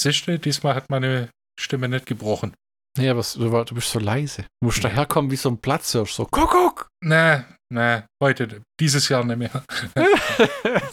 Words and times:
siehst 0.00 0.26
du, 0.26 0.38
diesmal 0.38 0.74
hat 0.74 0.90
meine 0.90 1.28
Stimme 1.58 1.88
nicht 1.88 2.06
gebrochen. 2.06 2.54
Nee, 2.98 3.08
aber 3.08 3.22
du, 3.22 3.64
du 3.64 3.74
bist 3.74 3.90
so 3.90 3.98
leise. 3.98 4.42
Du 4.60 4.66
musst 4.66 4.82
daherkommen 4.82 5.30
wie 5.30 5.36
so 5.36 5.48
ein 5.48 5.58
Platzhirsch, 5.58 6.12
so 6.12 6.24
Kuckuck! 6.24 6.88
Na, 7.02 7.44
na, 7.72 8.04
heute, 8.20 8.62
dieses 8.80 9.08
Jahr 9.08 9.24
nicht 9.24 9.38
mehr. 9.38 9.62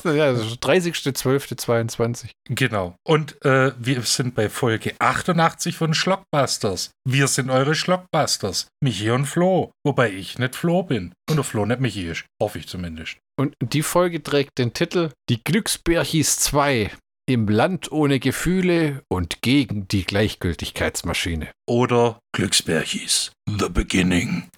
ja, 0.04 0.32
das 0.32 0.46
ist 0.46 0.64
30.12.22. 0.64 2.30
Genau. 2.50 2.96
Und 3.04 3.44
äh, 3.44 3.72
wir 3.80 4.04
sind 4.04 4.36
bei 4.36 4.48
Folge 4.48 4.94
88 5.00 5.76
von 5.76 5.96
Schlockbusters. 5.96 6.92
Wir 7.04 7.28
sind 7.28 7.50
eure 7.50 7.74
Schlockbusters. 7.74 8.68
Michi 8.84 9.10
und 9.10 9.26
Flo. 9.26 9.72
Wobei 9.84 10.12
ich 10.12 10.38
nicht 10.38 10.56
Flo 10.56 10.84
bin. 10.84 11.14
Und 11.28 11.38
der 11.38 11.44
Flo 11.44 11.66
nicht 11.66 11.82
Michi 11.82 12.08
ist. 12.08 12.26
Hoffe 12.42 12.60
ich 12.60 12.68
zumindest. 12.68 13.18
Und 13.40 13.56
die 13.62 13.84
Folge 13.84 14.22
trägt 14.22 14.60
den 14.60 14.74
Titel 14.74 15.10
Die 15.30 15.44
Glücksbärchis 15.44 16.38
2 16.38 16.92
im 17.28 17.48
Land 17.48 17.92
ohne 17.92 18.20
Gefühle 18.20 19.04
und 19.10 19.42
gegen 19.42 19.88
die 19.88 20.06
Gleichgültigkeitsmaschine. 20.06 21.52
Oder 21.68 22.20
Glücksbärchis. 22.34 23.34
The 23.48 23.70
Beginning. 23.70 24.50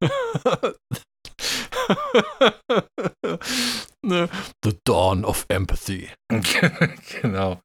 The 4.04 4.78
Dawn 4.84 5.24
of 5.24 5.46
Empathy. 5.48 6.10
genau. 7.20 7.60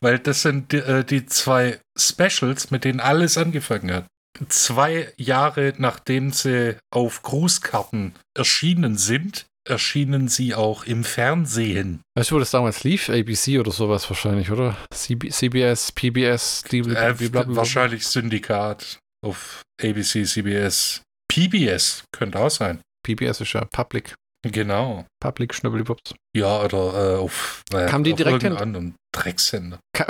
Weil 0.00 0.18
das 0.18 0.42
sind 0.42 0.72
die, 0.72 0.78
äh, 0.78 1.04
die 1.04 1.26
zwei 1.26 1.80
Specials, 1.98 2.70
mit 2.70 2.84
denen 2.84 3.00
alles 3.00 3.36
angefangen 3.38 3.92
hat. 3.92 4.06
Zwei 4.48 5.12
Jahre 5.16 5.74
nachdem 5.78 6.32
sie 6.32 6.76
auf 6.90 7.22
Grußkarten 7.22 8.14
erschienen 8.36 8.96
sind, 8.96 9.46
erschienen 9.68 10.28
sie 10.28 10.54
auch 10.54 10.84
im 10.84 11.04
Fernsehen. 11.04 12.00
Weißt 12.16 12.30
du, 12.30 12.36
wo 12.36 12.38
das 12.38 12.50
damals 12.50 12.84
lief? 12.84 13.08
ABC 13.10 13.58
oder 13.58 13.70
sowas 13.70 14.08
wahrscheinlich, 14.10 14.50
oder? 14.50 14.76
CB 14.92 15.30
CBS, 15.30 15.92
PBS, 15.92 16.64
Äh, 16.72 16.82
blablabla. 17.28 17.56
wahrscheinlich 17.56 18.06
Syndikat 18.06 18.98
auf 19.24 19.62
ABC, 19.82 20.24
CBS. 20.24 21.02
PBS 21.30 22.04
könnte 22.12 22.38
auch 22.40 22.50
sein. 22.50 22.80
PBS 23.06 23.40
ist 23.40 23.52
ja 23.52 23.64
Public. 23.66 24.14
Genau. 24.42 25.04
Public 25.20 25.54
Schnubbelibups. 25.54 26.14
Ja, 26.36 26.62
oder 26.62 27.16
äh, 27.16 27.18
auf, 27.18 27.62
äh, 27.72 27.86
Kam 27.86 28.04
die 28.04 28.12
auf 28.12 28.16
direkt 28.18 28.44
anderen 28.44 28.94
Drecksender. 29.12 29.80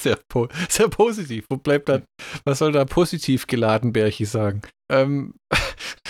Sehr, 0.00 0.18
po 0.28 0.48
sehr 0.68 0.88
positiv. 0.88 1.46
Wo 1.48 1.56
bleibt 1.56 1.88
dann, 1.88 2.02
was 2.44 2.58
soll 2.58 2.72
da 2.72 2.84
positiv 2.84 3.46
geladen 3.46 3.92
Berchi 3.94 4.26
sagen? 4.26 4.60
Ähm, 4.92 5.32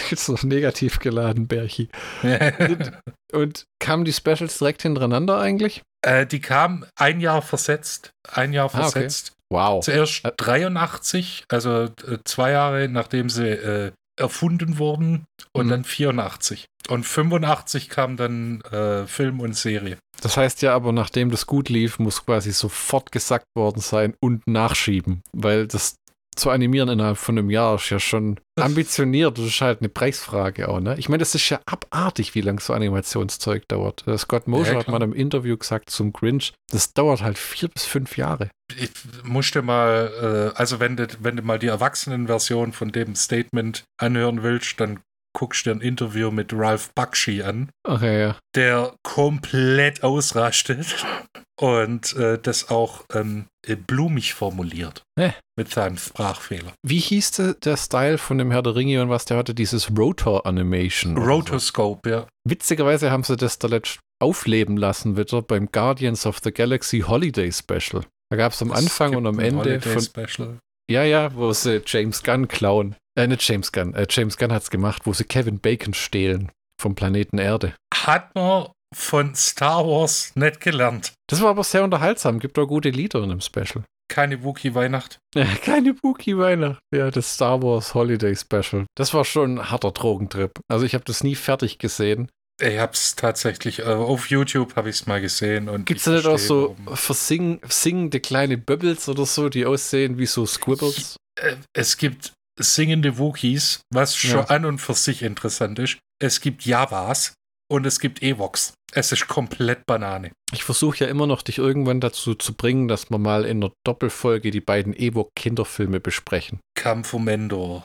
jetzt 0.10 0.28
noch 0.28 0.42
negativ 0.42 0.98
geladen 0.98 1.47
Berchi. 1.48 1.88
Und 3.33 3.64
kamen 3.80 4.05
die 4.05 4.12
Specials 4.12 4.58
direkt 4.58 4.83
hintereinander 4.83 5.38
eigentlich? 5.38 5.83
äh, 6.06 6.27
die 6.27 6.41
kam 6.41 6.84
ein 6.97 7.20
Jahr 7.20 7.41
versetzt. 7.42 8.10
Ein 8.30 8.52
Jahr 8.52 8.66
Ah, 8.75 8.78
okay. 8.80 8.91
versetzt. 8.91 9.32
Wow. 9.50 9.82
Zuerst 9.84 10.25
Ä- 10.27 10.32
83, 10.36 11.44
also 11.48 11.84
äh, 11.84 12.19
zwei 12.25 12.50
Jahre 12.52 12.88
nachdem 12.88 13.28
sie 13.30 13.48
äh, 13.48 13.92
erfunden 14.20 14.78
wurden 14.78 15.25
und 15.52 15.66
Mhm. 15.66 15.70
dann 15.70 15.84
84. 15.84 16.66
Und 16.88 17.05
85 17.06 17.88
kam 17.88 18.16
dann 18.16 18.60
äh, 18.70 19.06
Film 19.06 19.41
und 19.41 19.56
Serie. 19.56 19.97
Das 20.20 20.36
heißt 20.36 20.62
ja 20.62 20.75
aber, 20.75 20.92
nachdem 20.92 21.30
das 21.30 21.47
gut 21.47 21.69
lief, 21.69 21.98
muss 21.98 22.25
quasi 22.25 22.52
sofort 22.52 23.10
gesackt 23.10 23.47
worden 23.56 23.80
sein 23.80 24.14
und 24.20 24.47
nachschieben, 24.47 25.22
weil 25.32 25.66
das 25.66 25.97
zu 26.37 26.51
animieren 26.51 26.89
innerhalb 26.89 27.19
von 27.19 27.39
einem 27.39 27.51
Jahr 27.51 27.77
ist 27.77 27.91
ja 27.91 27.99
schon 27.99 28.39
ambitioniert. 28.61 29.39
Das 29.39 29.47
ist 29.47 29.61
halt 29.61 29.81
eine 29.81 29.89
Preisfrage 29.89 30.69
auch, 30.69 30.81
ne? 30.81 30.97
Ich 30.99 31.09
meine, 31.09 31.19
das 31.19 31.35
ist 31.35 31.49
ja 31.49 31.61
abartig, 31.67 32.34
wie 32.34 32.41
lange 32.41 32.61
so 32.61 32.72
Animationszeug 32.72 33.67
dauert. 33.69 34.05
Scott 34.17 34.47
Mosher 34.49 34.75
Ja, 34.75 34.78
hat 34.81 34.89
mal 34.89 35.03
im 35.03 35.12
Interview 35.12 35.56
gesagt 35.56 35.91
zum 35.91 36.12
Grinch, 36.12 36.53
das 36.71 36.93
dauert 36.93 37.23
halt 37.23 37.39
vier 37.39 37.69
bis 37.69 37.84
fünf 37.84 38.17
Jahre. 38.17 38.50
Ich 38.78 38.91
musste 39.23 39.62
mal, 39.62 40.53
äh, 40.55 40.59
also 40.59 40.81
wenn 40.81 40.97
du, 40.97 41.06
wenn 41.21 41.37
du 41.37 41.43
mal 41.43 41.59
die 41.59 41.67
Erwachsenenversion 41.69 42.73
von 42.73 42.93
dem 42.93 43.15
Statement 43.15 43.84
anhören 43.99 44.43
willst, 44.43 44.81
dann 44.81 45.00
guckst 45.34 45.67
du 45.67 45.71
dir 45.71 45.77
ein 45.77 45.81
Interview 45.83 46.31
mit 46.31 46.53
Ralph 46.53 46.93
Bakshi 46.95 47.43
an, 47.43 47.71
Ach 47.87 48.00
ja, 48.03 48.37
der 48.55 48.95
komplett 49.03 50.03
ausrastet 50.03 51.05
und 51.61 52.17
äh, 52.17 52.39
das 52.39 52.71
auch 52.71 53.05
ähm, 53.12 53.47
äh, 53.67 53.77
blumig 53.77 54.34
formuliert. 54.34 55.03
Hä? 55.19 55.34
Mit 55.56 55.71
seinem 55.71 55.97
Sprachfehler. 55.97 56.73
Wie 56.83 56.99
hieß 56.99 57.33
der, 57.33 57.55
der 57.55 57.77
Style 57.77 58.19
von 58.19 58.39
dem 58.39 58.50
Herr 58.50 58.62
der 58.62 58.75
Ringe 58.75 59.03
und 59.03 59.11
was 59.11 59.25
der 59.25 59.37
hatte? 59.37 59.55
Dieses 59.55 59.91
Rotor 59.97 60.47
Animation. 60.47 61.17
oder 61.17 61.27
so. 61.27 61.33
Rotoscope, 61.33 62.11
ja. 62.11 62.27
Witzigerweise 62.44 63.11
haben 63.11 63.23
sie 63.23 63.37
das 63.37 63.59
da 63.59 63.69
letzt 63.69 64.00
aufleben 64.23 64.77
lassen 64.77 65.17
wieder 65.17 65.43
beim 65.43 65.69
Guardians 65.71 66.27
of 66.27 66.39
the 66.43 66.53
Galaxy 66.53 67.00
Holiday 67.00 67.53
Special. 67.53 68.05
Da 68.31 68.37
gab 68.37 68.53
es 68.53 68.62
am 68.62 68.73
Anfang 68.73 69.15
und 69.17 69.27
am 69.27 69.39
Ende 69.39 69.59
Holiday 69.59 69.81
von. 69.81 70.03
Special. 70.03 70.59
Ja, 70.91 71.03
ja, 71.05 71.34
wo 71.34 71.53
sie 71.53 71.83
James 71.87 72.23
Gunn 72.23 72.49
klauen. 72.49 72.97
Äh, 73.16 73.26
nicht 73.26 73.47
James 73.47 73.72
Gunn. 73.72 73.94
Äh, 73.94 74.06
James 74.10 74.36
Gunn 74.36 74.52
hat's 74.52 74.70
gemacht, 74.70 75.02
wo 75.06 75.12
sie 75.12 75.25
Kevin 75.25 75.60
Bacon 75.60 75.94
stehlen 75.94 76.50
vom 76.80 76.94
Planeten 76.94 77.38
Erde. 77.38 77.75
Hat 77.94 78.34
man 78.34 78.69
von 78.94 79.34
Star 79.34 79.84
Wars 79.86 80.32
nicht 80.34 80.60
gelernt. 80.60 81.12
Das 81.28 81.41
war 81.42 81.50
aber 81.50 81.64
sehr 81.64 81.84
unterhaltsam. 81.84 82.38
Gibt 82.38 82.58
auch 82.58 82.66
gute 82.66 82.91
Lieder 82.91 83.22
in 83.22 83.30
dem 83.30 83.41
Special. 83.41 83.84
Keine 84.08 84.42
Wookie-Weihnacht. 84.44 85.19
Ja, 85.34 85.44
keine 85.64 85.94
Wookie 86.02 86.36
Weihnacht. 86.36 86.78
Ja, 86.94 87.10
das 87.10 87.34
Star 87.34 87.62
Wars 87.62 87.94
Holiday 87.94 88.36
Special. 88.36 88.84
Das 88.97 89.14
war 89.14 89.25
schon 89.25 89.58
ein 89.58 89.70
harter 89.70 89.92
Drogentrip. 89.92 90.52
Also 90.69 90.84
ich 90.84 90.94
habe 90.94 91.04
das 91.04 91.25
nie 91.25 91.34
fertig 91.34 91.78
gesehen. 91.78 92.31
Ich 92.60 92.78
hab's 92.78 93.16
tatsächlich, 93.16 93.81
äh, 93.81 93.84
auf 93.84 94.31
YouTube 94.31 94.76
habe 94.76 94.88
ich 94.91 94.96
es 94.96 95.06
mal 95.06 95.20
gesehen. 95.20 95.69
und 95.69 95.86
Gibt 95.86 96.00
es 96.00 96.06
ich 96.06 96.12
da 96.12 96.16
nicht 96.19 96.26
auch 96.28 96.38
so 96.38 96.76
warum. 96.84 96.96
versing, 96.96 97.60
singende 97.69 98.20
kleine 98.20 98.58
Bubbles 98.58 99.08
oder 99.08 99.26
so, 99.26 99.48
die 99.48 99.66
aussehen 99.66 100.19
wie 100.19 100.26
so 100.26 100.46
Squibbles? 100.46 101.16
Äh, 101.41 101.56
es 101.72 101.96
gibt 101.96 102.32
singende 102.59 103.19
Wookies, 103.19 103.81
was 103.92 104.16
schon 104.16 104.41
Ja. 104.41 104.44
an 104.47 104.65
und 104.65 104.78
für 104.78 104.94
sich 104.94 105.22
interessant 105.22 105.78
ist. 105.78 105.98
Es 106.20 106.41
gibt 106.41 106.65
Javas 106.65 107.34
und 107.70 107.87
es 107.87 107.98
gibt 108.00 108.22
Evox. 108.22 108.75
Es 108.92 109.10
ist 109.10 109.26
komplett 109.26 109.87
Banane. 109.87 110.31
Ich 110.53 110.62
versuche 110.62 110.98
ja 111.04 111.06
immer 111.10 111.26
noch, 111.26 111.43
dich 111.43 111.59
irgendwann 111.59 112.00
dazu 112.00 112.34
zu 112.37 112.54
bringen, 112.54 112.87
dass 112.87 113.10
wir 113.10 113.19
mal 113.19 113.44
in 113.44 113.64
einer 113.64 113.72
Doppelfolge 113.84 114.53
die 114.53 114.60
beiden 114.60 114.94
Ewok-Kinderfilme 114.94 115.98
besprechen. 115.98 116.60
Kampf 116.76 117.12
um 117.14 117.26
Endor. 117.28 117.84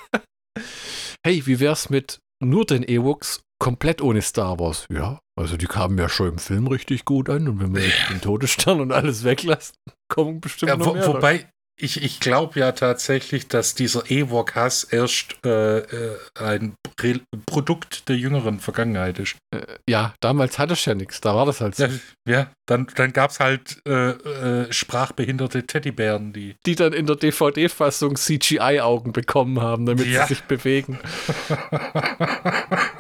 Hey, 1.26 1.46
wie 1.46 1.60
wär's 1.60 1.90
mit 1.90 2.20
nur 2.42 2.66
den 2.66 2.88
Ewoks 2.88 3.42
komplett 3.62 4.02
ohne 4.02 4.22
Star 4.22 4.58
Wars? 4.60 4.86
Ja, 4.92 5.20
also 5.38 5.58
die 5.58 5.66
kamen 5.68 5.98
ja 5.98 6.08
schon 6.08 6.30
im 6.30 6.38
Film 6.38 6.68
richtig 6.68 7.04
gut 7.06 7.30
an 7.30 7.48
und 7.50 7.60
wenn 7.60 7.76
wir 7.76 7.84
den 8.10 8.22
Todesstern 8.22 8.80
und 8.80 8.92
alles 8.94 9.24
weglassen, 9.26 9.76
kommen 10.10 10.40
bestimmt 10.40 10.70
Ja, 10.70 10.78
noch 10.78 10.94
mehr. 10.94 11.08
wobei, 11.08 11.50
ich, 11.80 12.04
ich 12.04 12.20
glaube 12.20 12.60
ja 12.60 12.72
tatsächlich, 12.74 13.48
dass 13.48 13.74
dieser 13.76 14.10
Ewok-Hass 14.10 14.84
erst 14.84 15.36
äh, 15.46 15.80
äh, 15.80 16.18
ein 16.40 16.74
Pre 16.98 17.20
Produkt 17.46 18.10
der 18.10 18.18
jüngeren 18.18 18.60
Vergangenheit 18.60 19.20
ist. 19.20 19.36
Äh, 19.52 19.62
ja, 19.90 20.14
damals 20.20 20.60
hatte 20.60 20.74
ich 20.74 20.86
ja 20.86 20.94
nichts, 20.96 21.22
da 21.22 21.34
war 21.36 21.46
das 21.46 21.62
halt 21.62 21.76
so. 21.76 21.86
Ja, 21.86 21.90
ja 22.26 22.52
dann, 22.66 22.88
dann 22.96 23.14
gab 23.14 23.32
es 23.32 23.40
halt 23.40 23.78
äh, 23.88 24.10
äh, 24.12 24.72
sprachbehinderte 24.72 25.66
Teddybären, 25.66 26.34
die. 26.34 26.56
Die 26.66 26.76
dann 26.76 26.94
in 26.94 27.06
der 27.06 27.16
DVD-Fassung 27.16 28.16
CGI-Augen 28.18 29.14
bekommen 29.14 29.62
haben, 29.62 29.86
damit 29.86 30.06
Ja. 30.08 30.24
sie 30.28 30.36
sich 30.36 30.44
bewegen. 30.44 31.00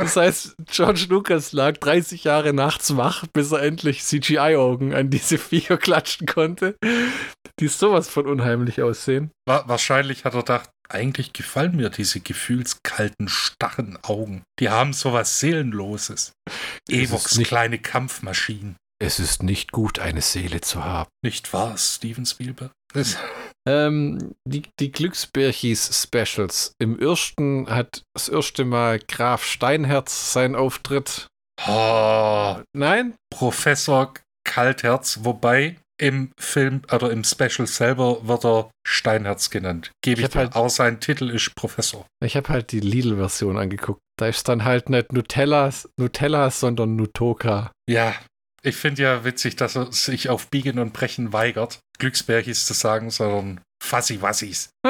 Das 0.09 0.15
heißt, 0.15 0.55
George 0.71 1.05
Lucas 1.09 1.51
lag 1.51 1.77
30 1.77 2.23
Jahre 2.23 2.51
nachts 2.51 2.97
wach, 2.97 3.25
bis 3.31 3.51
er 3.51 3.61
endlich 3.61 4.03
CGI-Augen 4.03 4.95
an 4.95 5.11
diese 5.11 5.37
Viecher 5.37 5.77
klatschen 5.77 6.25
konnte, 6.25 6.75
die 7.59 7.67
sowas 7.67 8.09
von 8.09 8.25
unheimlich 8.25 8.81
aussehen. 8.81 9.29
Wa 9.47 9.65
wahrscheinlich 9.67 10.25
hat 10.25 10.33
er 10.33 10.39
gedacht, 10.39 10.69
eigentlich 10.89 11.31
gefallen 11.33 11.75
mir 11.75 11.91
diese 11.91 12.21
gefühlskalten, 12.21 13.27
starren 13.27 13.99
Augen. 14.01 14.41
Die 14.59 14.69
haben 14.69 14.93
sowas 14.93 15.39
Seelenloses. 15.39 16.31
Evox 16.89 17.37
nicht- 17.37 17.47
kleine 17.47 17.77
Kampfmaschinen. 17.77 18.77
Es 19.01 19.19
ist 19.19 19.43
nicht 19.43 19.71
gut, 19.71 19.99
eine 19.99 20.21
Seele 20.21 20.59
zu 20.61 20.83
haben. 20.83 21.09
Nicht 21.23 21.53
wahr, 21.53 21.77
Steven 21.77 22.25
Spielberg? 22.25 22.71
Das, 22.93 23.15
Ähm, 23.67 24.35
die, 24.45 24.63
die 24.79 24.91
Glücksbärchis-Specials. 24.91 26.73
Im 26.79 26.99
ersten 26.99 27.69
hat 27.69 28.03
das 28.13 28.29
erste 28.29 28.65
Mal 28.65 28.99
Graf 28.99 29.43
Steinherz 29.43 30.33
seinen 30.33 30.55
Auftritt. 30.55 31.27
oh, 31.67 32.57
Nein? 32.73 33.15
Professor 33.29 34.13
Kaltherz, 34.45 35.19
wobei 35.23 35.77
im 36.01 36.31
Film 36.39 36.81
oder 36.93 37.11
im 37.11 37.25
Special 37.25 37.67
selber 37.67 38.25
wird 38.25 38.45
er 38.45 38.71
Steinherz 38.87 39.49
genannt. 39.49 39.91
Gebe 40.01 40.21
Ich 40.21 40.27
ich, 40.27 40.31
dir. 40.31 40.39
halt- 40.39 40.55
Aber 40.55 40.69
sein 40.69 41.01
Titel 41.01 41.29
ist 41.29 41.53
Professor. 41.55 42.05
Ich 42.23 42.37
habe 42.37 42.47
halt 42.49 42.71
die 42.71 42.79
Lidl-Version 42.79 43.57
angeguckt. 43.57 43.99
Da 44.17 44.27
ist 44.27 44.47
dann 44.47 44.63
halt 44.63 44.89
nicht 44.89 45.11
Nutellas, 45.11 45.89
Nutellas, 45.99 46.61
sondern 46.61 46.95
Nutoka. 46.95 47.71
Ja, 47.89 48.15
ich 48.61 48.75
finde 48.75 49.03
ja 49.03 49.23
witzig, 49.23 49.55
dass 49.55 49.75
er 49.75 49.91
sich 49.91 50.29
auf 50.29 50.47
Biegen 50.47 50.79
und 50.79 50.93
Brechen 50.93 51.33
weigert, 51.33 51.79
Glücksbärchis 51.97 52.65
zu 52.65 52.73
sagen, 52.73 53.09
sondern 53.09 53.61
Fassi-Wassis. 53.83 54.69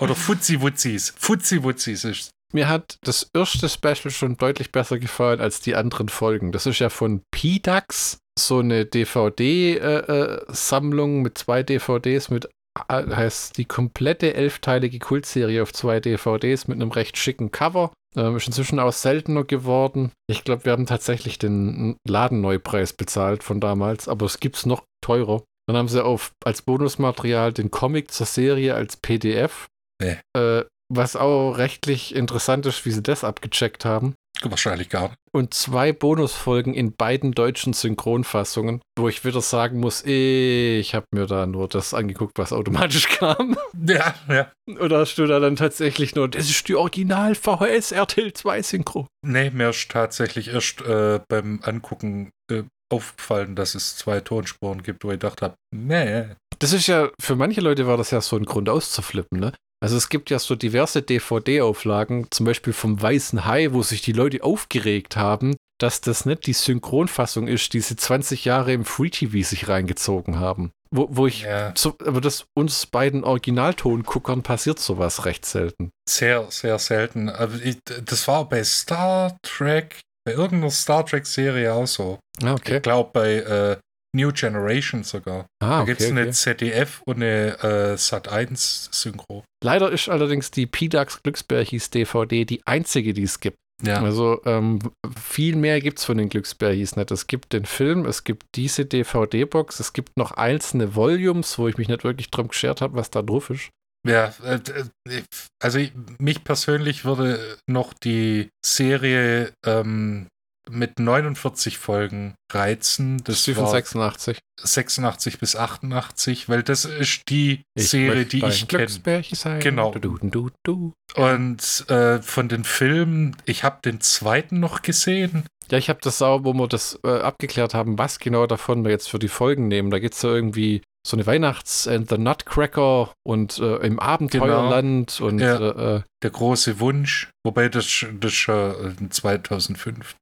Oder 0.00 0.14
Futzi-Wutzis. 0.14 1.14
Futzi-Wutzis 1.16 2.04
ist. 2.04 2.30
Mir 2.52 2.68
hat 2.68 2.98
das 3.02 3.28
erste 3.34 3.68
Special 3.68 4.10
schon 4.10 4.36
deutlich 4.36 4.70
besser 4.70 4.98
gefallen 4.98 5.40
als 5.40 5.60
die 5.60 5.74
anderen 5.74 6.08
Folgen. 6.08 6.52
Das 6.52 6.66
ist 6.66 6.78
ja 6.78 6.88
von 6.88 7.22
P-Dax 7.32 8.18
so 8.38 8.60
eine 8.60 8.86
DVD-Sammlung 8.86 11.22
mit 11.22 11.38
zwei 11.38 11.62
DVDs 11.62 12.30
mit 12.30 12.46
äh, 12.46 12.48
heißt 12.88 13.56
die 13.56 13.64
komplette 13.64 14.34
elfteilige 14.34 14.98
Kultserie 14.98 15.62
auf 15.62 15.72
zwei 15.72 16.00
DVDs 16.00 16.68
mit 16.68 16.76
einem 16.76 16.90
recht 16.90 17.16
schicken 17.16 17.50
Cover. 17.50 17.92
Ähm, 18.16 18.36
ist 18.36 18.46
inzwischen 18.46 18.78
auch 18.78 18.92
seltener 18.92 19.44
geworden. 19.44 20.12
Ich 20.28 20.44
glaube, 20.44 20.64
wir 20.64 20.72
haben 20.72 20.86
tatsächlich 20.86 21.38
den 21.38 21.96
Ladenneupreis 22.06 22.92
bezahlt 22.92 23.42
von 23.42 23.60
damals, 23.60 24.08
aber 24.08 24.26
es 24.26 24.38
gibt 24.38 24.56
es 24.56 24.66
noch 24.66 24.84
teurer. 25.00 25.42
Dann 25.66 25.76
haben 25.76 25.88
sie 25.88 26.04
auf, 26.04 26.32
als 26.44 26.62
Bonusmaterial 26.62 27.52
den 27.52 27.70
Comic 27.70 28.10
zur 28.12 28.26
Serie 28.26 28.74
als 28.74 28.96
PDF. 28.96 29.66
Nee. 30.00 30.18
Äh, 30.36 30.64
was 30.92 31.16
auch 31.16 31.52
rechtlich 31.52 32.14
interessant 32.14 32.66
ist, 32.66 32.84
wie 32.84 32.90
sie 32.90 33.02
das 33.02 33.24
abgecheckt 33.24 33.84
haben. 33.84 34.14
Wahrscheinlich 34.50 34.88
gar 34.88 35.08
nicht. 35.08 35.14
Und 35.32 35.54
zwei 35.54 35.92
Bonusfolgen 35.92 36.74
in 36.74 36.94
beiden 36.94 37.32
deutschen 37.32 37.72
Synchronfassungen, 37.72 38.80
wo 38.98 39.08
ich 39.08 39.24
wieder 39.24 39.40
sagen 39.40 39.80
muss, 39.80 40.04
ich 40.04 40.94
habe 40.94 41.06
mir 41.12 41.26
da 41.26 41.46
nur 41.46 41.68
das 41.68 41.94
angeguckt, 41.94 42.38
was 42.38 42.52
automatisch 42.52 43.08
kam. 43.18 43.56
Ja, 43.86 44.14
ja. 44.28 44.52
Oder 44.80 45.00
hast 45.00 45.16
du 45.16 45.26
da 45.26 45.40
dann 45.40 45.56
tatsächlich 45.56 46.14
nur, 46.14 46.28
das 46.28 46.48
ist 46.48 46.68
die 46.68 46.76
Original 46.76 47.34
VHS 47.34 47.92
RTL 47.92 48.32
2 48.32 48.62
Synchro? 48.62 49.06
Nee, 49.26 49.50
mir 49.50 49.70
ist 49.70 49.90
tatsächlich 49.90 50.48
erst 50.48 50.82
äh, 50.82 51.20
beim 51.28 51.60
Angucken 51.62 52.30
äh, 52.50 52.62
aufgefallen, 52.92 53.56
dass 53.56 53.74
es 53.74 53.96
zwei 53.96 54.20
Tonspuren 54.20 54.82
gibt, 54.82 55.04
wo 55.04 55.08
ich 55.08 55.14
gedacht 55.14 55.42
habe, 55.42 55.54
nee. 55.74 56.26
Das 56.58 56.72
ist 56.72 56.86
ja, 56.86 57.10
für 57.20 57.34
manche 57.34 57.60
Leute 57.60 57.86
war 57.86 57.96
das 57.96 58.10
ja 58.10 58.20
so 58.20 58.36
ein 58.36 58.44
Grund 58.44 58.68
auszuflippen, 58.68 59.40
ne? 59.40 59.52
Also 59.84 59.98
es 59.98 60.08
gibt 60.08 60.30
ja 60.30 60.38
so 60.38 60.54
diverse 60.54 61.02
DVD-Auflagen, 61.02 62.28
zum 62.30 62.46
Beispiel 62.46 62.72
vom 62.72 63.02
Weißen 63.02 63.44
Hai, 63.44 63.68
wo 63.72 63.82
sich 63.82 64.00
die 64.00 64.12
Leute 64.12 64.42
aufgeregt 64.42 65.18
haben, 65.18 65.56
dass 65.78 66.00
das 66.00 66.24
nicht 66.24 66.46
die 66.46 66.54
Synchronfassung 66.54 67.48
ist, 67.48 67.70
die 67.74 67.80
sie 67.80 67.94
20 67.94 68.46
Jahre 68.46 68.72
im 68.72 68.86
Free 68.86 69.10
TV 69.10 69.46
sich 69.46 69.68
reingezogen 69.68 70.40
haben. 70.40 70.70
Wo, 70.90 71.08
wo 71.10 71.26
ich, 71.26 71.42
Ja. 71.42 71.74
so, 71.76 71.94
aber 72.02 72.22
das 72.22 72.46
uns 72.56 72.86
beiden 72.86 73.24
Originaltonguckern 73.24 74.42
passiert 74.42 74.78
sowas 74.78 75.26
recht 75.26 75.44
selten. 75.44 75.90
Sehr, 76.08 76.46
sehr 76.50 76.78
selten. 76.78 77.28
Aber 77.28 77.52
ich, 77.62 77.76
das 77.84 78.26
war 78.26 78.48
bei 78.48 78.64
Star 78.64 79.36
Trek, 79.42 80.00
bei 80.24 80.32
irgendeiner 80.32 80.70
Star 80.70 81.04
Trek-Serie 81.04 81.74
auch 81.74 81.86
so. 81.86 82.18
Ah, 82.42 82.56
Ich 82.64 82.82
glaube 82.82 83.10
bei 83.12 83.34
äh, 83.34 83.76
New 84.14 84.32
Generation 84.32 85.02
sogar. 85.02 85.46
Ah, 85.62 85.80
da 85.80 85.84
gibt 85.84 86.00
es 86.00 86.06
okay, 86.06 86.12
eine 86.12 86.22
okay. 86.22 86.32
ZDF 86.32 87.02
und 87.04 87.16
eine 87.16 87.58
äh, 87.62 87.94
Sat1-Synchro. 87.94 89.44
Leider 89.62 89.90
ist 89.90 90.08
allerdings 90.08 90.50
die 90.50 90.66
P-Dax 90.66 91.22
Glücksbärchis 91.22 91.90
DVD 91.90 92.44
die 92.44 92.66
einzige, 92.66 93.12
die 93.12 93.24
es 93.24 93.40
gibt. 93.40 93.58
Ja. 93.82 94.02
Also 94.02 94.40
ähm, 94.44 94.78
viel 95.20 95.56
mehr 95.56 95.80
gibt 95.80 95.98
es 95.98 96.04
von 96.04 96.16
den 96.16 96.28
Glücksbärchis 96.28 96.96
nicht. 96.96 97.10
Es 97.10 97.26
gibt 97.26 97.52
den 97.52 97.64
Film, 97.64 98.06
es 98.06 98.24
gibt 98.24 98.44
diese 98.54 98.86
DVD-Box, 98.86 99.80
es 99.80 99.92
gibt 99.92 100.16
noch 100.16 100.32
einzelne 100.32 100.94
Volumes, 100.94 101.58
wo 101.58 101.68
ich 101.68 101.76
mich 101.76 101.88
nicht 101.88 102.04
wirklich 102.04 102.30
drum 102.30 102.48
geschert 102.48 102.80
habe, 102.80 102.96
was 102.96 103.10
da 103.10 103.22
drauf 103.22 103.50
ist. 103.50 103.70
Ja, 104.06 104.34
äh, 104.44 104.60
äh, 105.08 105.22
also 105.62 105.78
ich, 105.78 105.92
mich 106.18 106.44
persönlich 106.44 107.04
würde 107.04 107.58
noch 107.66 107.94
die 107.94 108.50
Serie 108.64 109.52
ähm, 109.64 110.28
mit 110.70 110.98
49 110.98 111.78
Folgen 111.78 112.34
reizen. 112.52 113.22
Das 113.24 113.44
von 113.44 113.56
war 113.56 113.70
86. 113.70 114.38
86 114.60 115.38
bis 115.38 115.56
88, 115.56 116.48
weil 116.48 116.62
das 116.62 116.84
ist 116.84 117.22
die 117.28 117.62
Ich 117.74 117.90
Serie, 117.90 118.24
die 118.24 118.44
ich 118.44 118.68
kenne. 118.68 118.88
Sein. 118.88 119.60
Genau. 119.60 119.92
Du, 119.92 120.18
du, 120.18 120.50
du. 120.62 120.92
Und 121.16 121.84
äh, 121.90 122.22
von 122.22 122.48
den 122.48 122.64
Filmen, 122.64 123.36
ich 123.44 123.64
habe 123.64 123.78
den 123.84 124.00
zweiten 124.00 124.60
noch 124.60 124.82
gesehen. 124.82 125.44
Ja, 125.70 125.78
ich 125.78 125.88
habe 125.88 126.00
das 126.02 126.20
auch, 126.22 126.44
wo 126.44 126.52
wir 126.52 126.68
das 126.68 126.98
äh, 127.04 127.08
abgeklärt 127.20 127.72
haben, 127.74 127.98
was 127.98 128.18
genau 128.18 128.46
davon 128.46 128.84
wir 128.84 128.90
jetzt 128.90 129.08
für 129.08 129.18
die 129.18 129.28
Folgen 129.28 129.68
nehmen. 129.68 129.90
Da 129.90 129.98
gibt 129.98 130.14
es 130.14 130.22
ja 130.22 130.30
irgendwie 130.30 130.82
so 131.06 131.16
eine 131.16 131.26
Weihnachts- 131.26 131.86
and 131.88 132.08
the 132.08 132.18
Nutcracker 132.18 133.12
und 133.26 133.58
äh, 133.58 133.76
im 133.76 133.98
Abenteuerland 133.98 135.20
und 135.20 135.38
Ja. 135.38 135.56
äh, 135.58 135.96
äh, 135.96 136.02
Der 136.22 136.30
große 136.30 136.80
Wunsch, 136.80 137.30
wobei 137.46 137.68
das, 137.68 138.06
das 138.20 138.32
schon 138.32 138.98
äh, 139.04 139.08
2005. 139.10 140.16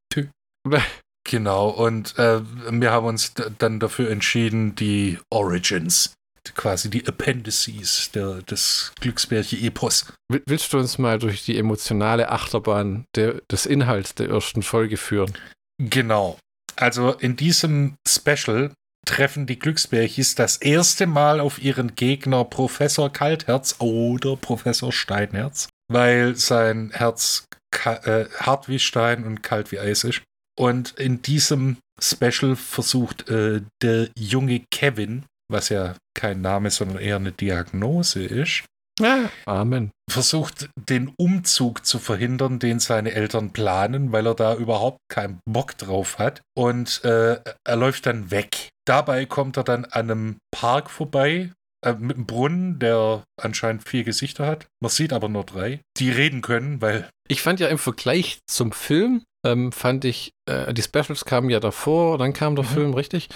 Genau, 1.24 1.68
und 1.68 2.18
äh, 2.18 2.40
wir 2.68 2.90
haben 2.90 3.06
uns 3.06 3.32
dann 3.58 3.78
dafür 3.78 4.10
entschieden, 4.10 4.74
die 4.74 5.20
Origins, 5.30 6.14
quasi 6.56 6.90
die 6.90 7.06
Appendices 7.06 8.10
der, 8.12 8.42
des 8.42 8.92
Glücksbärchen-Epos. 9.00 10.12
Will- 10.28 10.42
Willst 10.46 10.72
du 10.72 10.78
uns 10.78 10.98
mal 10.98 11.20
durch 11.20 11.44
die 11.44 11.56
emotionale 11.56 12.28
Achterbahn 12.28 13.04
der, 13.14 13.40
des 13.50 13.66
Inhalts 13.66 14.16
der 14.16 14.30
ersten 14.30 14.62
Folge 14.62 14.96
führen? 14.96 15.32
Genau. 15.78 16.38
Also 16.74 17.12
in 17.12 17.36
diesem 17.36 17.94
Special 18.06 18.72
treffen 19.06 19.46
die 19.46 19.60
Glücksbärchis 19.60 20.34
das 20.34 20.56
erste 20.56 21.06
Mal 21.06 21.38
auf 21.38 21.62
ihren 21.62 21.94
Gegner 21.94 22.44
Professor 22.44 23.12
Kaltherz 23.12 23.76
oder 23.78 24.36
Professor 24.36 24.92
Steinherz, 24.92 25.68
weil 25.88 26.34
sein 26.34 26.90
Herz 26.92 27.44
äh, 27.84 28.24
hart 28.40 28.68
wie 28.68 28.80
Stein 28.80 29.24
und 29.24 29.42
kalt 29.44 29.70
wie 29.70 29.78
Eis 29.78 30.02
ist. 30.02 30.20
Und 30.62 30.92
in 30.98 31.22
diesem 31.22 31.78
Special 32.00 32.54
versucht 32.56 33.28
äh, 33.28 33.62
der 33.82 34.08
junge 34.16 34.62
Kevin, 34.70 35.24
was 35.50 35.68
ja 35.70 35.96
kein 36.14 36.40
Name, 36.40 36.70
sondern 36.70 36.98
eher 36.98 37.16
eine 37.16 37.32
Diagnose 37.32 38.22
ist, 38.24 38.64
Ja. 39.00 39.30
Amen. 39.46 39.90
versucht, 40.10 40.68
den 40.88 41.12
Umzug 41.18 41.84
zu 41.84 41.98
verhindern, 41.98 42.58
den 42.60 42.78
seine 42.78 43.12
Eltern 43.12 43.52
planen, 43.52 44.12
weil 44.12 44.26
er 44.26 44.34
da 44.34 44.54
überhaupt 44.54 44.98
keinen 45.10 45.40
Bock 45.50 45.76
drauf 45.78 46.18
hat. 46.18 46.42
Und 46.56 47.02
äh, 47.04 47.40
er 47.66 47.76
läuft 47.76 48.06
dann 48.06 48.30
weg. 48.30 48.68
Dabei 48.86 49.26
kommt 49.26 49.56
er 49.56 49.64
dann 49.64 49.84
an 49.86 50.10
einem 50.10 50.36
Park 50.52 50.90
vorbei. 50.90 51.50
äh, 51.84 51.94
Mit 51.94 52.16
einem 52.16 52.26
Brunnen, 52.26 52.78
der 52.78 53.24
anscheinend 53.40 53.88
vier 53.88 54.04
Gesichter 54.04 54.46
hat. 54.46 54.66
Man 54.80 54.90
sieht 54.90 55.12
aber 55.12 55.28
nur 55.28 55.44
drei, 55.44 55.80
die 55.98 56.10
reden 56.10 56.40
können, 56.42 56.80
weil 56.80 57.08
Ich 57.28 57.42
fand 57.42 57.58
ja 57.58 57.68
im 57.68 57.78
Vergleich 57.78 58.38
zum 58.48 58.70
Film, 58.72 59.24
ähm, 59.44 59.72
fand 59.72 60.04
ich, 60.04 60.32
äh, 60.48 60.72
die 60.72 60.82
Specials 60.82 61.24
kamen 61.24 61.50
ja 61.50 61.58
davor, 61.60 62.18
dann 62.18 62.32
kam 62.32 62.54
der 62.56 62.64
Mhm. 62.64 62.68
Film, 62.68 62.94
richtig? 62.94 63.28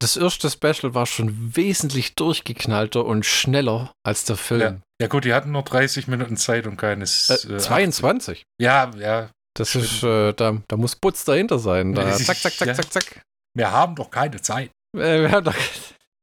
Das 0.00 0.16
erste 0.16 0.50
Special 0.50 0.94
war 0.94 1.06
schon 1.06 1.56
wesentlich 1.56 2.14
durchgeknallter 2.16 3.04
und 3.04 3.24
schneller 3.26 3.92
als 4.04 4.24
der 4.24 4.36
Film. 4.36 4.60
Ja. 4.60 4.76
ja 5.02 5.06
gut, 5.08 5.24
die 5.24 5.32
hatten 5.34 5.52
nur 5.52 5.62
30 5.62 6.08
Minuten 6.08 6.36
Zeit 6.36 6.66
und 6.66 6.76
keines. 6.76 7.30
Äh, 7.30 7.58
22. 7.58 8.42
Ja, 8.60 8.90
ja. 8.98 9.30
Das 9.54 9.70
Stimmt. 9.70 9.84
ist, 9.84 10.02
äh, 10.02 10.32
da, 10.32 10.58
da 10.68 10.76
muss 10.76 10.96
Putz 10.96 11.24
dahinter 11.24 11.58
sein. 11.58 11.92
Da, 11.94 12.10
zack, 12.16 12.36
zack, 12.36 12.52
zack, 12.52 12.68
Ja. 12.68 12.74
zack, 12.74 12.92
zack. 12.92 13.22
Wir 13.56 13.70
haben 13.72 13.94
doch 13.96 14.10
keine 14.10 14.40
Zeit. 14.40 14.70
Äh, 14.96 15.20
wir 15.22 15.30
haben 15.32 15.44
doch, 15.44 15.54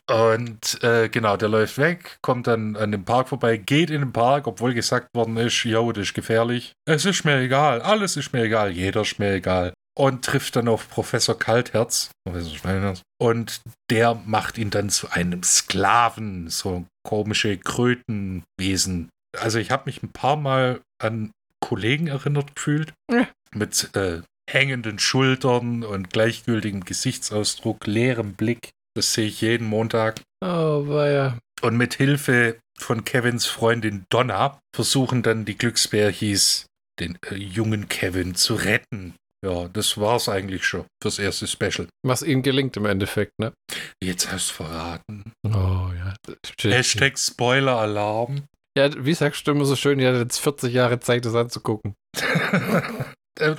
Und 0.09 0.81
äh, 0.83 1.09
genau, 1.09 1.35
der 1.35 1.49
läuft 1.49 1.77
weg, 1.77 2.17
kommt 2.21 2.47
dann 2.47 2.75
an 2.77 2.91
dem 2.93 3.03
Park 3.03 3.27
vorbei, 3.29 3.57
geht 3.57 3.89
in 3.89 4.01
den 4.01 4.13
Park, 4.13 4.47
obwohl 4.47 4.73
gesagt 4.73 5.09
worden 5.13 5.35
ist, 5.37 5.63
jo, 5.65 5.91
das 5.91 6.03
ist 6.07 6.13
gefährlich. 6.13 6.73
Es 6.85 7.03
ist 7.05 7.25
mir 7.25 7.39
egal, 7.39 7.81
alles 7.81 8.15
ist 8.15 8.31
mir 8.31 8.43
egal, 8.43 8.71
jeder 8.71 9.01
ist 9.01 9.19
mir 9.19 9.33
egal. 9.33 9.73
Und 9.97 10.23
trifft 10.23 10.55
dann 10.55 10.67
auf 10.67 10.89
Professor 10.89 11.37
Kaltherz, 11.37 12.11
Professor 12.23 12.55
Steinherz, 12.55 13.01
und 13.19 13.61
der 13.89 14.15
macht 14.25 14.57
ihn 14.57 14.69
dann 14.69 14.89
zu 14.89 15.09
einem 15.09 15.43
Sklaven, 15.43 16.49
so 16.49 16.85
komische 17.03 17.57
Krötenwesen. 17.57 19.09
Also 19.37 19.59
ich 19.59 19.71
habe 19.71 19.83
mich 19.87 20.03
ein 20.03 20.11
paar 20.11 20.37
Mal 20.37 20.81
an 21.01 21.31
Kollegen 21.59 22.07
erinnert 22.07 22.55
gefühlt, 22.55 22.93
Ja. 23.11 23.27
mit 23.53 23.89
äh, 23.95 24.21
hängenden 24.49 24.99
Schultern 24.99 25.83
und 25.83 26.11
gleichgültigem 26.11 26.85
Gesichtsausdruck, 26.85 27.85
leerem 27.87 28.33
Blick. 28.33 28.69
Das 28.97 29.13
sehe 29.13 29.27
ich 29.27 29.41
jeden 29.41 29.67
Montag. 29.67 30.21
oh, 30.43 30.83
ja. 30.89 31.37
Und 31.61 31.77
mit 31.77 31.93
Hilfe 31.93 32.57
von 32.79 33.05
Kevins 33.05 33.45
Freundin 33.45 34.05
Donna 34.09 34.59
versuchen 34.75 35.21
dann 35.21 35.45
die 35.45 35.55
Glücksbärchis, 35.55 36.65
den 36.99 37.19
äh, 37.29 37.35
jungen 37.35 37.89
Kevin 37.89 38.33
zu 38.33 38.55
retten. 38.55 39.13
Ja, 39.45 39.67
das 39.67 39.99
war's 39.99 40.29
eigentlich 40.29 40.65
schon 40.65 40.85
fürs 40.99 41.19
erste 41.19 41.45
Special. 41.45 41.87
Was 42.03 42.23
ihnen 42.23 42.41
gelingt 42.41 42.75
im 42.75 42.87
Endeffekt, 42.87 43.33
ne? 43.39 43.53
Jetzt 44.03 44.31
hast 44.31 44.49
du 44.49 44.63
verraten. 44.63 45.31
Oh, 45.45 45.91
ja. 45.95 46.15
Hashtag 46.63 47.19
Spoiler-Alarm. 47.19 48.45
Ja, 48.75 48.89
wie 49.05 49.13
sagst 49.13 49.45
du 49.45 49.51
immer 49.51 49.65
so 49.65 49.75
schön, 49.75 49.99
ihr 49.99 50.07
hattet 50.07 50.23
jetzt 50.23 50.39
40 50.39 50.73
Jahre 50.73 50.99
Zeit, 50.99 51.23
das 51.23 51.35
anzugucken. 51.35 51.93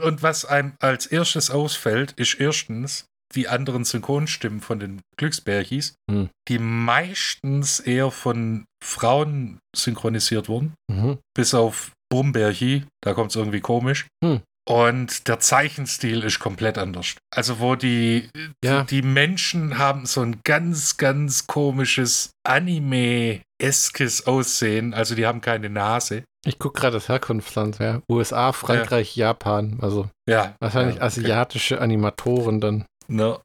Und 0.02 0.24
was 0.24 0.44
einem 0.44 0.74
als 0.80 1.06
erstes 1.06 1.50
ausfällt, 1.50 2.10
ist 2.16 2.34
erstens 2.40 3.06
die 3.34 3.48
anderen 3.48 3.84
Synchronstimmen 3.84 4.60
von 4.60 4.80
den 4.80 5.00
Glücksbärchis, 5.16 5.94
Hm. 6.10 6.28
die 6.48 6.58
meistens 6.58 7.80
eher 7.80 8.10
von 8.10 8.64
Frauen 8.82 9.58
synchronisiert 9.76 10.48
wurden. 10.48 10.72
Mhm. 10.90 11.18
bis 11.36 11.52
auf 11.54 11.92
Brumberchi, 12.10 12.84
da 13.02 13.12
kommt 13.12 13.30
es 13.30 13.36
irgendwie 13.36 13.60
komisch. 13.60 14.06
Hm. 14.24 14.40
Und 14.68 15.28
der 15.28 15.40
Zeichenstil 15.40 16.22
ist 16.24 16.40
komplett 16.40 16.76
anders. 16.78 17.14
Also 17.34 17.58
wo 17.60 17.74
die, 17.74 18.28
Ja. 18.64 18.82
die, 18.82 19.00
die 19.00 19.06
Menschen 19.06 19.78
haben 19.78 20.04
so 20.06 20.20
ein 20.22 20.40
ganz, 20.44 20.96
ganz 20.98 21.46
komisches 21.46 22.30
Anime-eskes 22.46 24.26
Aussehen. 24.26 24.94
Also 24.94 25.14
die 25.14 25.26
haben 25.26 25.40
keine 25.40 25.70
Nase. 25.70 26.24
Ich 26.46 26.58
gucke 26.58 26.80
gerade 26.80 26.94
das 26.94 27.08
Herkunftsland, 27.08 27.78
ja. 27.78 28.00
USA, 28.10 28.52
Frankreich, 28.52 29.16
Japan. 29.16 29.78
Also 29.80 30.08
Ja. 30.28 30.54
wahrscheinlich 30.60 30.96
ja, 30.96 31.02
okay. 31.02 31.06
asiatische 31.06 31.80
Animatoren 31.80 32.60
dann. 32.60 32.84
Ne? 33.10 33.40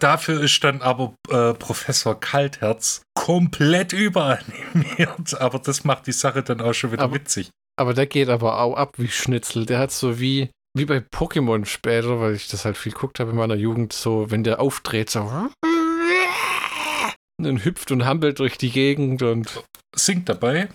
Dafür 0.00 0.40
ist 0.42 0.64
dann 0.64 0.80
aber 0.80 1.14
äh, 1.28 1.52
Professor 1.54 2.18
Kaltherz 2.18 3.02
komplett 3.14 3.92
überanimiert. 3.92 5.34
Aber 5.40 5.58
das 5.58 5.84
macht 5.84 6.06
die 6.06 6.12
Sache 6.12 6.42
dann 6.42 6.62
auch 6.62 6.72
schon 6.72 6.92
wieder 6.92 7.02
Aber- 7.02 7.14
witzig. 7.16 7.50
Aber 7.76 7.92
der 7.92 8.06
geht 8.06 8.28
aber 8.28 8.60
auch 8.60 8.76
ab 8.76 8.94
wie 8.98 9.08
Schnitzel. 9.08 9.66
Der 9.66 9.78
hat 9.80 9.90
so 9.90 10.20
wie, 10.20 10.48
wie 10.76 10.84
bei 10.84 10.98
Pokémon 10.98 11.64
später, 11.66 12.20
weil 12.20 12.34
ich 12.34 12.48
das 12.48 12.64
halt 12.64 12.76
viel 12.78 12.92
geguckt 12.92 13.18
habe 13.20 13.32
in 13.32 13.36
meiner 13.36 13.56
Jugend, 13.56 13.92
so, 13.92 14.30
wenn 14.30 14.44
der 14.44 14.60
aufdreht, 14.60 15.10
so. 15.10 15.20
Und 17.40 17.64
hüpft 17.64 17.90
und 17.90 18.04
hampelt 18.06 18.38
durch 18.38 18.56
die 18.58 18.70
Gegend 18.70 19.22
und. 19.22 19.64
Singt 19.94 20.28
dabei. 20.28 20.68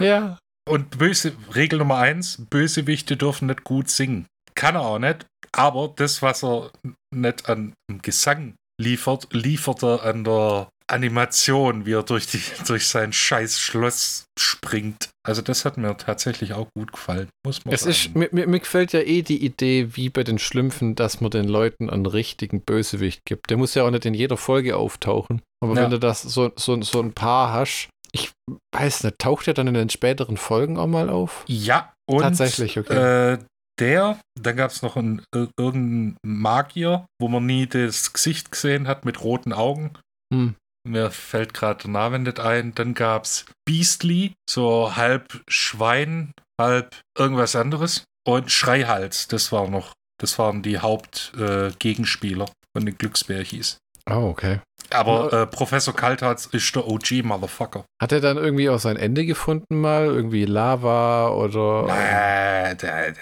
Ja. 0.00 0.38
Und 0.68 0.98
böse, 0.98 1.32
Regel 1.54 1.78
Nummer 1.78 1.96
eins, 1.98 2.44
Bösewichte 2.50 3.16
dürfen 3.16 3.46
nicht 3.46 3.64
gut 3.64 3.88
singen. 3.88 4.26
Kann 4.54 4.74
er 4.74 4.82
auch 4.82 4.98
nicht, 4.98 5.26
aber 5.56 5.92
das, 5.96 6.22
was 6.22 6.42
er 6.44 6.70
nicht 7.14 7.48
an 7.48 7.72
Gesang 8.02 8.54
liefert, 8.80 9.28
liefert 9.32 9.82
er 9.82 10.02
an 10.04 10.24
der 10.24 10.68
Animation, 10.90 11.86
wie 11.86 11.92
er 11.92 12.02
durch, 12.02 12.26
die, 12.26 12.40
durch 12.66 12.86
sein 12.88 13.12
scheiß 13.12 13.60
Schloss 13.60 14.24
springt. 14.38 15.08
Also 15.26 15.42
das 15.42 15.64
hat 15.64 15.76
mir 15.76 15.96
tatsächlich 15.96 16.54
auch 16.54 16.66
gut 16.76 16.92
gefallen, 16.92 17.28
muss 17.46 17.64
man 17.64 17.72
Es 17.74 17.82
sagen. 17.82 17.90
ist, 17.92 18.14
mir, 18.16 18.28
mir, 18.32 18.46
mir 18.48 18.58
gefällt 18.60 18.92
ja 18.92 19.00
eh 19.00 19.22
die 19.22 19.44
Idee, 19.44 19.90
wie 19.96 20.08
bei 20.08 20.24
den 20.24 20.38
Schlümpfen, 20.38 20.96
dass 20.96 21.20
man 21.20 21.30
den 21.30 21.46
Leuten 21.46 21.90
einen 21.90 22.06
richtigen 22.06 22.60
Bösewicht 22.62 23.20
gibt. 23.24 23.50
Der 23.50 23.56
muss 23.56 23.74
ja 23.74 23.84
auch 23.84 23.90
nicht 23.90 24.04
in 24.06 24.14
jeder 24.14 24.36
Folge 24.36 24.76
auftauchen. 24.76 25.42
Aber 25.62 25.74
Ja. 25.76 25.82
wenn 25.82 25.90
du 25.90 25.98
das 26.00 26.22
so, 26.22 26.50
so, 26.56 26.80
so 26.82 27.00
ein 27.00 27.12
paar 27.12 27.52
hast, 27.52 27.88
ich 28.12 28.32
weiß 28.74 29.04
nicht, 29.04 29.18
taucht 29.20 29.46
er 29.46 29.54
dann 29.54 29.68
in 29.68 29.74
den 29.74 29.90
späteren 29.90 30.36
Folgen 30.36 30.76
auch 30.78 30.88
mal 30.88 31.08
auf? 31.08 31.44
ja, 31.46 31.92
und 32.08 32.22
Tatsächlich, 32.22 32.76
okay. 32.76 33.34
äh, 33.34 33.38
der, 33.80 34.20
dann 34.40 34.56
gab 34.56 34.70
es 34.70 34.82
noch 34.82 34.96
einen, 34.96 35.20
äh, 35.34 35.46
irgendeinen 35.58 36.16
Magier, 36.22 37.06
wo 37.20 37.28
man 37.28 37.46
nie 37.46 37.66
das 37.66 38.12
Gesicht 38.12 38.52
gesehen 38.52 38.86
hat 38.86 39.04
mit 39.04 39.22
roten 39.22 39.52
Augen. 39.52 39.92
Hm. 40.32 40.54
Mir 40.88 41.10
fällt 41.10 41.54
gerade 41.54 41.82
der 41.82 41.90
Name 41.90 42.18
nicht 42.18 42.40
ein. 42.40 42.74
Dann 42.74 42.94
gab 42.94 43.24
es 43.24 43.44
Beastly, 43.66 44.32
so 44.48 44.96
halb 44.96 45.42
Schwein, 45.48 46.32
halb 46.60 46.96
irgendwas 47.18 47.56
anderes. 47.56 48.04
Und 48.26 48.50
Schreihals, 48.50 49.28
das 49.28 49.52
war 49.52 49.68
noch, 49.68 49.92
das 50.20 50.38
waren 50.38 50.62
die 50.62 50.78
Hauptgegenspieler 50.78 52.44
äh, 52.44 52.52
von 52.76 52.86
den 52.86 52.96
Glücksbärchis. 52.96 53.78
Oh, 54.08 54.28
okay. 54.30 54.60
Aber 54.90 55.32
äh, 55.32 55.46
Professor 55.46 55.94
Kaltharz 55.94 56.46
ist 56.46 56.74
der 56.74 56.86
OG-Motherfucker. 56.86 57.84
Hat 58.00 58.12
er 58.12 58.20
dann 58.20 58.38
irgendwie 58.38 58.68
auch 58.68 58.80
sein 58.80 58.96
Ende 58.96 59.24
gefunden 59.24 59.80
mal? 59.80 60.06
Irgendwie 60.06 60.46
Lava 60.46 61.28
oder 61.28 61.86
Äh, 61.88 62.74
der, 62.74 63.12
der, 63.12 63.14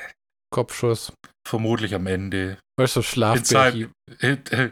Kopfschuss? 0.51 1.13
vermutlich 1.49 1.95
am 1.95 2.07
Ende. 2.07 2.59
Weißt 2.79 2.97
du, 2.97 3.03
Schlafbärchi, 3.03 3.89
Äh, 4.21 4.37
äh, 4.51 4.71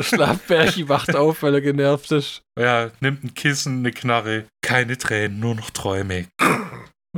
Schlafbärchi 0.00 0.88
wacht 0.88 1.14
auf, 1.14 1.42
weil 1.42 1.54
er 1.54 1.60
genervt 1.60 2.10
ist. 2.10 2.42
ja, 2.58 2.90
nimmt 3.00 3.22
ein 3.24 3.34
Kissen, 3.34 3.78
eine 3.78 3.92
Knarre. 3.92 4.46
Keine 4.62 4.98
Tränen, 4.98 5.38
nur 5.38 5.54
noch 5.54 5.70
Träume. 5.70 6.26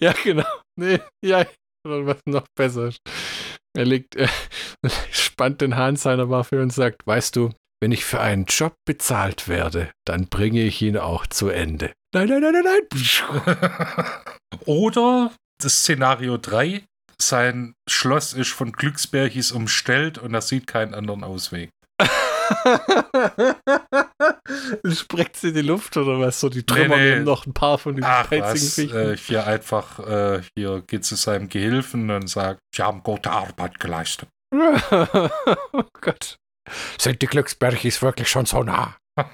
ja, 0.00 0.12
genau. 0.24 0.46
Nee, 0.78 1.00
ja, 1.24 1.44
was 1.84 2.16
noch 2.26 2.46
besser 2.56 2.88
ist. 2.88 2.98
Er 3.76 3.84
legt, 3.84 4.16
er 4.16 4.30
spannt 5.12 5.60
den 5.60 5.76
Hahn 5.76 5.96
seiner 5.96 6.30
Waffe 6.30 6.62
und 6.62 6.72
sagt, 6.72 7.06
weißt 7.06 7.36
du, 7.36 7.50
wenn 7.82 7.92
ich 7.92 8.06
für 8.06 8.20
einen 8.20 8.46
Job 8.46 8.74
bezahlt 8.86 9.48
werde, 9.48 9.90
dann 10.06 10.28
bringe 10.28 10.62
ich 10.62 10.80
ihn 10.80 10.96
auch 10.96 11.26
zu 11.26 11.50
Ende. 11.50 11.92
Nein, 12.14 12.28
nein, 12.28 12.40
nein, 12.40 12.54
nein, 12.54 12.64
nein. 12.64 14.06
Oder 14.64 15.30
das 15.62 15.80
Szenario 15.80 16.36
3, 16.38 16.82
sein 17.20 17.74
Schloss 17.88 18.32
ist 18.32 18.50
von 18.50 18.72
Glücksbärchis 18.72 19.52
umstellt 19.52 20.18
und 20.18 20.34
er 20.34 20.42
sieht 20.42 20.66
keinen 20.66 20.94
anderen 20.94 21.24
Ausweg. 21.24 21.70
Spreckt 24.92 25.36
sie 25.36 25.48
in 25.48 25.54
die 25.54 25.62
Luft 25.62 25.96
oder 25.96 26.20
was? 26.20 26.38
So 26.40 26.48
die 26.48 26.64
Trümmer 26.64 26.96
Nee, 26.96 27.02
nee. 27.04 27.10
nehmen 27.14 27.24
noch 27.24 27.46
ein 27.46 27.54
paar 27.54 27.78
von 27.78 27.96
diesen 27.96 28.08
Ach 28.08 28.30
was, 28.30 28.74
Viechen. 28.74 28.96
äh, 28.96 29.16
hier 29.16 29.46
einfach, 29.46 29.98
äh, 30.00 30.42
hier 30.56 30.82
geht 30.86 31.04
zu 31.04 31.14
seinem 31.16 31.48
Gehilfen 31.48 32.10
und 32.10 32.28
sagt, 32.28 32.60
sie 32.74 32.82
haben 32.82 33.02
gute 33.02 33.30
Arbeit 33.30 33.80
geleistet. 33.80 34.28
oh 34.54 35.82
Gott. 36.00 36.36
Sind 36.98 37.22
die 37.22 37.26
Glücksbergis 37.26 38.02
wirklich 38.02 38.28
schon 38.28 38.44
so 38.46 38.62
nah? 38.62 38.96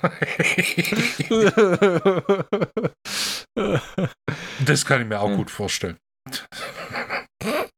das 4.64 4.84
kann 4.86 5.02
ich 5.02 5.08
mir 5.08 5.20
auch 5.20 5.34
gut 5.34 5.50
vorstellen. 5.50 5.96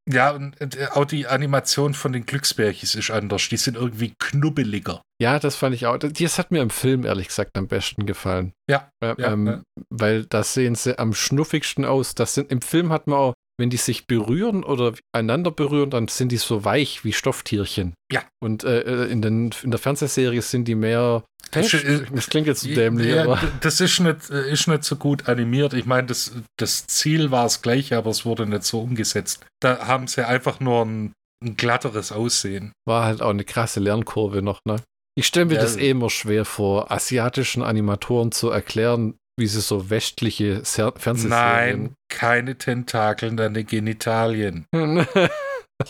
Ja, 0.06 0.32
und 0.32 0.60
äh, 0.60 0.88
auch 0.92 1.06
die 1.06 1.26
Animation 1.26 1.94
von 1.94 2.12
den 2.12 2.26
Glücksbärchis 2.26 2.94
ist 2.94 3.10
anders. 3.10 3.48
Die 3.48 3.56
sind 3.56 3.74
irgendwie 3.76 4.12
knubbeliger. 4.18 5.00
ja, 5.18 5.38
das 5.38 5.56
fand 5.56 5.74
ich 5.74 5.86
auch. 5.86 5.96
Das 5.96 6.38
hat 6.38 6.50
mir 6.50 6.60
im 6.60 6.68
Film 6.68 7.06
ehrlich 7.06 7.28
gesagt 7.28 7.56
am 7.56 7.68
besten 7.68 8.04
gefallen. 8.04 8.52
Ja, 8.68 8.90
Äh, 9.02 9.14
ja, 9.18 9.32
ähm, 9.32 9.46
ja. 9.46 9.62
Weil 9.88 10.26
da 10.26 10.44
sehen 10.44 10.74
sie 10.74 10.98
am 10.98 11.14
schnuffigsten 11.14 11.86
aus. 11.86 12.14
Das 12.14 12.34
sind, 12.34 12.52
Im 12.52 12.60
Film 12.60 12.92
hat 12.92 13.06
man 13.06 13.18
auch, 13.18 13.34
wenn 13.58 13.70
die 13.70 13.76
sich 13.76 14.06
berühren 14.06 14.64
oder 14.64 14.94
einander 15.12 15.50
berühren, 15.50 15.90
dann 15.90 16.08
sind 16.08 16.32
die 16.32 16.36
so 16.38 16.64
weich 16.64 17.04
wie 17.04 17.12
Stofftierchen. 17.12 17.94
Ja. 18.10 18.22
Und 18.42 18.64
äh, 18.64 18.80
äh, 18.80 19.10
in, 19.10 19.22
den, 19.22 19.50
in 19.62 19.70
der 19.70 19.78
Fernsehserie 19.78 20.42
sind 20.42 20.66
die 20.66 20.74
mehr. 20.74 21.24
Das 21.52 21.72
ist- 21.72 22.06
Das 22.12 22.28
klingt 22.28 22.46
jetzt 22.48 22.62
so 22.62 22.68
dämlich, 22.68 23.08
Ja, 23.14 23.22
aber. 23.24 23.40
das 23.60 23.80
ist 23.80 24.00
nicht, 24.00 24.30
äh, 24.30 24.50
ist 24.50 24.66
nicht 24.66 24.82
so 24.84 24.96
gut 24.96 25.28
animiert. 25.28 25.72
Ich 25.74 25.86
meine, 25.86 26.06
das, 26.08 26.32
das 26.58 26.86
Ziel 26.88 27.30
war 27.30 27.44
das 27.44 27.62
gleiche, 27.62 27.96
aber 27.96 28.10
es 28.10 28.24
wurde 28.24 28.46
nicht 28.46 28.64
so 28.64 28.80
umgesetzt. 28.80 29.44
Da 29.60 29.86
haben 29.86 30.06
sie 30.08 30.26
einfach 30.26 30.58
nur 30.58 30.84
ein, 30.84 31.12
ein 31.44 31.56
glatteres 31.56 32.10
Aussehen. 32.10 32.72
war 32.88 33.04
halt 33.04 33.22
auch 33.22 33.30
eine 33.30 33.44
krasse 33.44 33.78
Lernkurve 33.80 34.42
noch, 34.42 34.58
ne? 34.66 34.76
Ich 35.16 35.26
stelle 35.26 35.46
mir 35.46 35.54
Ja. 35.54 35.60
das 35.62 35.76
eh 35.76 35.90
immer 35.90 36.10
schwer 36.10 36.44
vor, 36.44 36.90
asiatischen 36.90 37.62
Animatoren 37.62 38.32
zu 38.32 38.50
erklären, 38.50 39.14
wie 39.36 39.46
sie 39.46 39.60
so 39.60 39.90
westliche 39.90 40.64
Ser 40.64 40.94
Nein, 41.04 41.94
keine 42.08 42.56
Tentakeln 42.56 43.38
an 43.40 43.54
den 43.54 43.66
Genitalien. 43.66 44.66
Fernsehserien. 44.72 45.06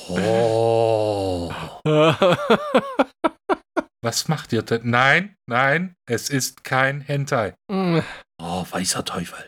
Oh. 0.08 1.52
Was 4.02 4.28
macht 4.28 4.52
ihr 4.52 4.62
denn? 4.62 4.88
Nein, 4.90 5.36
nein, 5.46 5.94
es 6.06 6.30
ist 6.30 6.64
kein 6.64 7.00
Hentai. 7.00 7.54
Oh, 8.42 8.66
weißer 8.68 9.04
Teufel. 9.04 9.46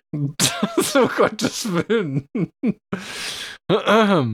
so 0.76 1.08
Gottes 1.08 1.72
Willen. 1.72 2.28
oh 3.68 4.26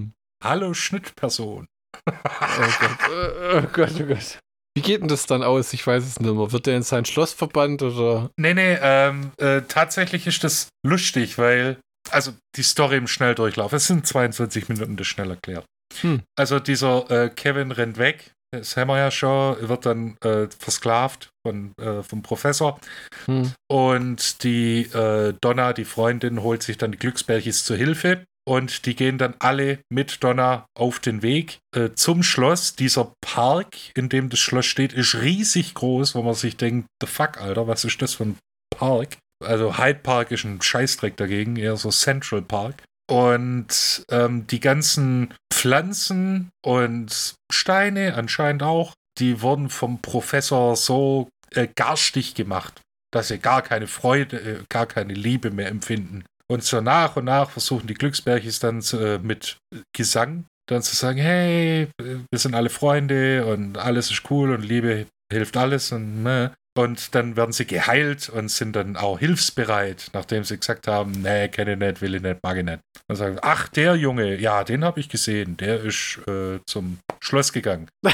Hallo 0.45 0.75
Schnittperson. 0.75 1.66
Gott, 2.04 2.99
oh 3.11 3.62
Gott, 3.73 3.92
oh 3.99 4.04
Gott. 4.04 4.38
Wie 4.75 4.83
geht 4.83 5.02
denn 5.02 5.09
das 5.09 5.26
dann 5.26 5.43
aus? 5.43 5.73
Ich 5.73 5.87
weiß 5.87 6.02
es 6.05 6.21
nicht 6.21 6.35
mehr. 6.35 6.52
Wird 6.52 6.67
der 6.67 6.76
in 6.76 6.83
sein 6.83 7.05
Schloss 7.05 7.33
verbannt 7.33 7.83
oder? 7.83 8.31
Nee, 8.38 8.55
nee, 8.55 8.79
ähm, 8.81 9.33
äh, 9.38 9.62
tatsächlich 9.69 10.26
ist 10.26 10.45
das 10.45 10.69
lustig, 10.87 11.37
weil, 11.38 11.79
also 12.11 12.33
die 12.57 12.62
Story 12.62 12.97
im 12.97 13.07
Schnelldurchlauf, 13.07 13.73
es 13.73 13.87
sind 13.87 14.07
22 14.07 14.69
Minuten, 14.69 14.97
das 14.97 15.07
schnell 15.07 15.31
erklärt. 15.31 15.67
Hm. 16.00 16.23
Also 16.38 16.59
dieser 16.59 17.11
äh, 17.11 17.29
Kevin 17.29 17.71
rennt 17.71 17.99
weg, 17.99 18.33
das 18.50 18.76
haben 18.76 18.88
wir 18.88 18.99
ja 18.99 19.11
schon, 19.11 19.69
wird 19.69 19.87
dann 19.87 20.17
äh, 20.23 20.49
versklavt 20.59 21.31
von, 21.47 21.73
äh, 21.81 22.02
vom 22.02 22.23
Professor 22.23 22.79
Hm. 23.26 23.52
und 23.71 24.43
die 24.43 24.83
äh, 24.93 25.35
Donna, 25.41 25.73
die 25.73 25.85
Freundin, 25.85 26.43
holt 26.43 26.62
sich 26.62 26.79
dann 26.79 26.93
die 26.93 26.99
Glücksbärchis 26.99 27.64
zur 27.64 27.76
Hilfe. 27.76 28.25
Und 28.44 28.87
die 28.87 28.96
gehen 28.96 29.18
dann 29.18 29.34
alle 29.38 29.78
mit 29.88 30.25
Donna 30.25 30.66
auf 30.76 30.99
den 30.99 31.22
Weg 31.22 31.58
äh, 31.76 31.90
zum 31.94 32.22
Schloss. 32.22 32.75
Dieser 32.75 33.12
Park, 33.20 33.76
in 33.94 34.08
dem 34.08 34.30
das 34.30 34.40
Schloss 34.40 34.66
steht, 34.66 34.92
ist 34.92 35.14
riesig 35.14 35.75
groß, 35.75 36.14
wo 36.14 36.22
man 36.22 36.34
sich 36.34 36.56
denkt, 36.56 36.88
the 37.00 37.06
fuck, 37.06 37.40
Alter, 37.40 37.68
was 37.68 37.84
ist 37.84 38.02
das 38.02 38.14
für 38.14 38.25
ein 38.25 38.38
Park? 38.76 39.18
Also 39.44 39.78
Hyde 39.78 40.00
Park 40.00 40.30
ist 40.32 40.44
ein 40.44 40.61
Scheißdreck 40.61 41.16
dagegen, 41.16 41.56
eher 41.56 41.76
so 41.76 41.90
Central 41.90 42.42
Park. 42.42 42.82
Und 43.11 44.04
ähm, 44.11 44.46
die 44.46 44.61
ganzen 44.61 45.34
Pflanzen 45.52 46.50
und 46.64 47.34
Steine 47.52 48.14
anscheinend 48.14 48.62
auch, 48.62 48.94
die 49.18 49.42
wurden 49.42 49.68
vom 49.68 50.00
Professor 50.00 50.76
so 50.76 51.28
äh, 51.50 51.68
garstig 51.75 52.34
gemacht, 52.34 52.80
dass 53.12 53.28
sie 53.28 53.38
gar 53.38 53.62
keine 53.62 53.87
Freude, 53.87 54.40
äh, 54.40 54.64
gar 54.68 54.87
keine 54.87 55.14
Liebe 55.14 55.50
mehr 55.50 55.68
empfinden. 55.68 56.25
Und 56.52 56.62
so 56.62 56.82
nach 56.82 57.16
und 57.16 57.25
nach 57.25 57.49
versuchen 57.49 57.87
die 57.87 57.94
Glücksbärchis 57.94 58.59
dann 58.59 58.82
zu, 58.82 58.99
äh, 58.99 59.18
mit 59.18 59.56
Gesang 59.97 60.44
dann 60.68 60.82
zu 60.82 60.94
sagen, 60.94 61.18
hey, 61.18 61.88
wir 61.99 62.38
sind 62.38 62.54
alle 62.54 62.68
Freunde 62.68 63.47
und 63.47 63.78
alles 63.78 64.11
ist 64.11 64.30
cool 64.30 64.52
und 64.52 64.62
Liebe 64.62 65.06
hilft 65.32 65.56
alles 65.56 65.92
und 65.92 66.26
äh. 66.26 66.50
und 66.78 67.14
dann 67.14 67.37
werden 67.37 67.52
sie 67.52 67.64
geheilt 67.64 68.28
und 68.28 68.50
sind 68.50 68.76
dann 68.76 68.99
auch 68.99 69.18
hilfsbereit, 69.18 70.11
nachdem 70.12 70.44
sie 70.44 70.59
gesagt 70.59 70.88
haben, 70.88 71.23
nee, 71.23 71.49
kenne 71.49 71.73
ich 71.73 71.78
nicht, 71.78 72.02
will 72.02 72.16
ich 72.16 72.23
nicht, 72.23 72.40
mag 72.42 72.59
ich 72.59 72.64
nicht. 72.64 72.80
Und 73.09 73.16
sagen, 73.16 73.38
ach, 73.40 73.68
der 73.68 73.97
Junge, 73.97 74.38
ja, 74.38 74.62
den 74.62 74.85
habe 74.85 75.00
ich 75.00 75.09
gesehen, 75.09 75.56
der 75.56 75.82
ist 75.82 76.21
äh, 76.28 76.61
zum 76.66 76.99
Schloss 77.25 77.54
gegangen. 77.54 77.88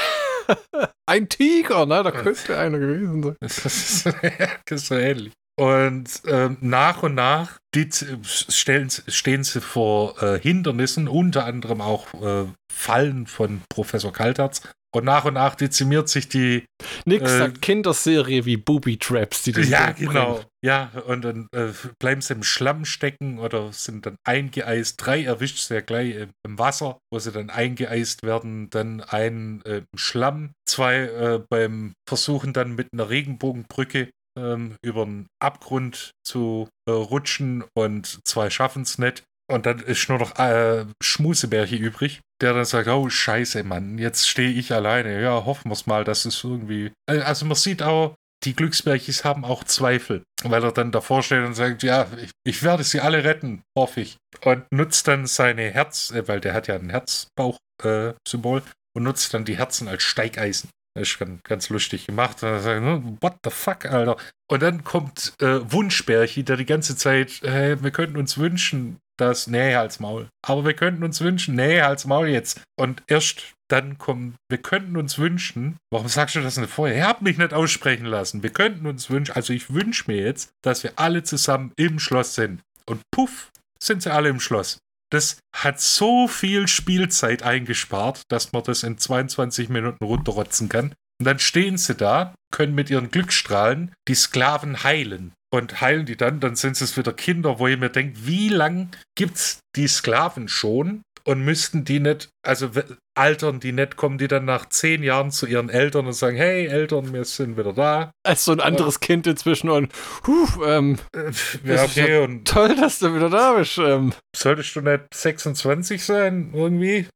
Ein 1.11 1.29
Tiger, 1.29 1.87
ne? 1.87 2.05
Da 2.05 2.13
könnte 2.13 2.57
einer 2.57 2.79
gewesen 2.79 3.21
sein. 3.23 3.37
Das 3.41 3.67
ist, 3.67 4.07
das 4.67 4.83
ist 4.83 4.87
so 4.87 4.95
ähnlich. 4.95 5.33
Und 5.59 6.23
ähm, 6.27 6.57
nach 6.61 7.03
und 7.03 7.15
nach 7.15 7.59
die, 7.75 7.89
stellen, 8.23 8.89
stehen 8.91 9.43
sie 9.43 9.61
vor 9.61 10.23
äh, 10.23 10.39
Hindernissen, 10.39 11.09
unter 11.09 11.45
anderem 11.45 11.81
auch 11.81 12.15
äh, 12.23 12.47
Fallen 12.73 13.27
von 13.27 13.63
Professor 13.69 14.13
Kalterz. 14.13 14.63
Und 14.95 15.05
nach 15.05 15.27
und 15.27 15.35
nach 15.35 15.55
dezimiert 15.55 16.09
sich 16.09 16.29
die. 16.29 16.65
Nix 17.05 17.31
Äh, 17.31 17.39
sagt 17.39 17.61
Kinderserie 17.61 18.47
wie 18.47 18.57
Booby 18.57 18.97
Traps, 18.97 19.43
die 19.43 19.53
den 19.53 19.69
Ja, 19.69 19.89
Tod 19.89 19.97
bringen. 19.97 20.13
genau. 20.13 20.41
Ja, 20.65 20.91
und 21.07 21.23
dann 21.23 21.49
äh, 21.55 21.69
bleiben 22.01 22.21
sie 22.23 22.33
im 22.35 22.43
Schlamm 22.43 22.85
stecken 22.87 23.39
oder 23.39 23.73
sind 23.73 24.07
dann 24.07 24.17
eingeeist. 24.25 24.95
Drei 25.05 25.25
erwischt 25.25 25.59
sie 25.59 25.75
ja 25.75 25.81
gleich 25.83 26.15
im, 26.15 26.31
im 26.47 26.59
Wasser, 26.59 26.99
wo 27.13 27.19
sie 27.19 27.33
dann 27.33 27.51
eingeeist 27.51 28.23
werden. 28.23 28.71
Dann 28.71 29.03
ein 29.03 29.61
äh, 29.67 29.79
im 29.79 29.99
Schlamm. 29.99 30.53
Zwei 30.67 30.97
äh, 31.01 31.41
beim 31.51 31.93
Versuchen 32.09 32.53
dann 32.55 32.75
mit 32.75 32.89
einer 32.93 33.11
Regenbogenbrücke 33.11 34.09
ähm, 34.39 34.77
über 34.83 35.03
einen 35.03 35.27
Abgrund 35.43 36.13
zu 36.25 36.69
äh, 36.87 36.93
rutschen 36.93 37.65
und 37.75 38.21
zwei 38.27 38.51
schaffen 38.51 38.83
es 38.83 38.99
nicht. 38.99 39.25
Und 39.51 39.65
dann 39.67 39.81
ist 39.81 40.09
nur 40.09 40.19
noch 40.19 40.39
äh, 40.39 40.85
Schmusebärche 41.03 41.77
übrig, 41.77 42.21
der 42.41 42.53
dann 42.53 42.67
sagt, 42.67 42.87
oh 42.89 43.09
scheiße, 43.09 43.65
Mann, 43.65 43.99
jetzt 43.99 44.29
stehe 44.29 44.51
ich 44.51 44.73
alleine. 44.73 45.23
Ja, 45.23 45.45
hoffen 45.47 45.71
wir 45.71 45.73
es 45.73 45.87
mal, 45.87 46.05
dass 46.05 46.27
es 46.27 46.45
irgendwie... 46.45 46.93
Äh, 47.11 47.21
Also 47.21 47.47
man 47.47 47.57
sieht 47.57 47.83
auch, 47.83 48.15
die 48.45 48.55
Glücksbärchis 48.55 49.25
haben 49.25 49.45
auch 49.45 49.65
Zweifel, 49.65 50.23
weil 50.45 50.63
er 50.63 50.73
dann 50.73 50.93
davor 50.93 51.23
steht 51.23 51.45
und 51.45 51.55
sagt, 51.55 51.83
ja, 51.83 52.07
ich, 52.23 52.31
ich 52.45 52.63
werde 52.63 52.85
sie 52.85 53.01
alle 53.01 53.25
retten, 53.25 53.63
hoffe 53.77 54.03
ich. 54.03 54.17
Und 54.45 54.65
nutzt 54.71 55.09
dann 55.09 55.27
seine 55.27 55.71
Herz, 55.71 56.11
äh, 56.11 56.29
weil 56.29 56.41
der 56.41 56.55
hat 56.55 56.69
ja 56.69 56.77
ein 56.77 56.91
Herzbauch-Symbol, 56.91 58.63
und 58.95 59.05
nutzt 59.05 59.33
dann 59.33 59.45
die 59.45 59.57
Herzen 59.57 59.87
als 59.89 60.03
Steigeisen. 60.03 60.71
Ist 61.01 61.19
ganz, 61.19 61.43
ganz 61.43 61.69
lustig 61.69 62.07
gemacht. 62.07 62.43
"Hm, 62.43 63.19
what 63.21 63.37
the 63.45 63.51
fuck, 63.51 63.87
Alter. 63.87 64.17
Und 64.51 64.63
dann 64.63 64.85
kommt 64.85 65.35
äh, 65.41 65.61
Wunschbärchi, 65.71 66.43
der 66.43 66.57
die 66.57 66.67
ganze 66.67 66.97
Zeit, 66.97 67.41
hey, 67.43 67.83
wir 67.83 67.91
könnten 67.91 68.17
uns 68.17 68.39
wünschen, 68.39 68.99
dass, 69.19 69.47
nee, 69.47 69.75
als 69.75 70.01
Maul. 70.01 70.29
Aber 70.47 70.65
wir 70.65 70.75
könnten 70.75 71.05
uns 71.05 71.21
wünschen, 71.21 71.55
nee, 71.57 71.81
als 71.81 72.07
Maul 72.07 72.29
jetzt. 72.29 72.61
Und 72.79 73.03
erst 73.09 73.55
dann 73.69 73.99
kommt, 73.99 74.37
wir 74.49 74.59
könnten 74.59 74.97
uns 74.97 75.19
wünschen, 75.19 75.77
warum 75.93 76.09
sagst 76.09 76.37
du 76.37 76.41
das 76.41 76.57
nicht 76.57 76.71
vorher? 76.71 76.97
Er 76.97 77.09
hat 77.09 77.23
mich 77.23 77.37
nicht 77.37 77.53
aussprechen 77.53 78.07
lassen. 78.07 78.43
Wir 78.43 78.51
könnten 78.51 78.87
uns 78.87 79.11
wünschen, 79.11 79.35
also 79.35 79.53
ich 79.53 79.73
wünsche 79.73 80.05
mir 80.07 80.17
jetzt, 80.17 80.51
dass 80.63 80.83
wir 80.83 80.93
alle 80.97 81.23
zusammen 81.23 81.73
im 81.77 81.99
Schloss 81.99 82.35
sind. 82.35 82.63
Und 82.87 83.03
puff, 83.11 83.51
sind 83.83 84.03
sie 84.03 84.13
alle 84.13 84.31
im 84.31 84.41
Schloss. 84.41 84.79
Das 85.11 85.39
hat 85.55 85.81
so 85.81 86.29
viel 86.29 86.69
Spielzeit 86.69 87.43
eingespart, 87.43 88.23
dass 88.29 88.53
man 88.53 88.63
das 88.63 88.83
in 88.83 88.99
22 88.99 89.69
Minuten 89.69 90.05
runterrotzen 90.05 90.69
kann. 90.69 90.95
Und 91.21 91.25
dann 91.25 91.39
stehen 91.39 91.79
sie 91.79 91.95
da, 91.95 92.35
können 92.53 92.75
mit 92.75 92.91
ihren 92.91 93.11
Glücksstrahlen 93.11 93.93
die 94.07 94.15
Sklaven 94.15 94.85
heilen. 94.85 95.33
Und 95.51 95.81
heilen 95.81 96.05
die 96.05 96.17
dann, 96.17 96.41
dann 96.41 96.57
sind 96.57 96.79
es 96.81 96.97
wieder 96.99 97.15
Kinder, 97.15 97.59
wo 97.59 97.67
ihr 97.67 97.79
mir 97.79 97.89
denkt, 97.89 98.27
wie 98.27 98.51
lang 98.51 98.95
gibt's 99.17 99.61
die 99.77 99.89
Sklaven 99.89 100.49
schon? 100.49 101.03
Und 101.25 101.45
müssten 101.45 101.85
die 101.85 102.01
nicht, 102.01 102.29
also 102.47 102.71
altern 103.17 103.61
die 103.61 103.73
nicht, 103.73 103.97
kommen 103.97 104.19
die 104.19 104.29
dann 104.29 104.45
nach 104.45 104.69
zehn 104.69 105.03
Jahren 105.03 105.31
zu 105.31 105.47
ihren 105.47 105.69
Eltern 105.69 106.07
und 106.07 106.13
sagen, 106.13 106.37
hey 106.37 106.67
Eltern, 106.67 107.13
wir 107.13 107.25
sind 107.25 107.57
wieder 107.57 107.73
da. 107.73 108.11
Als 108.27 108.45
so 108.45 108.53
ein 108.53 108.61
anderes 108.61 109.01
Kind 109.01 109.27
inzwischen 109.27 109.71
und 109.71 109.93
huh, 110.27 110.47
ähm, 110.65 110.99
Äh, 111.15 111.31
Ja, 111.65 111.85
ist 111.85 111.99
okay, 111.99 112.19
und 112.19 112.47
toll, 112.47 112.75
dass 112.77 112.99
du 112.99 113.15
wieder 113.15 113.31
da 113.31 113.55
bist. 113.55 113.79
Ähm. 113.79 114.13
solltest 114.37 114.75
du 114.77 114.81
nicht 114.81 115.03
26 115.13 116.05
sein, 116.05 116.51
irgendwie? 116.55 117.07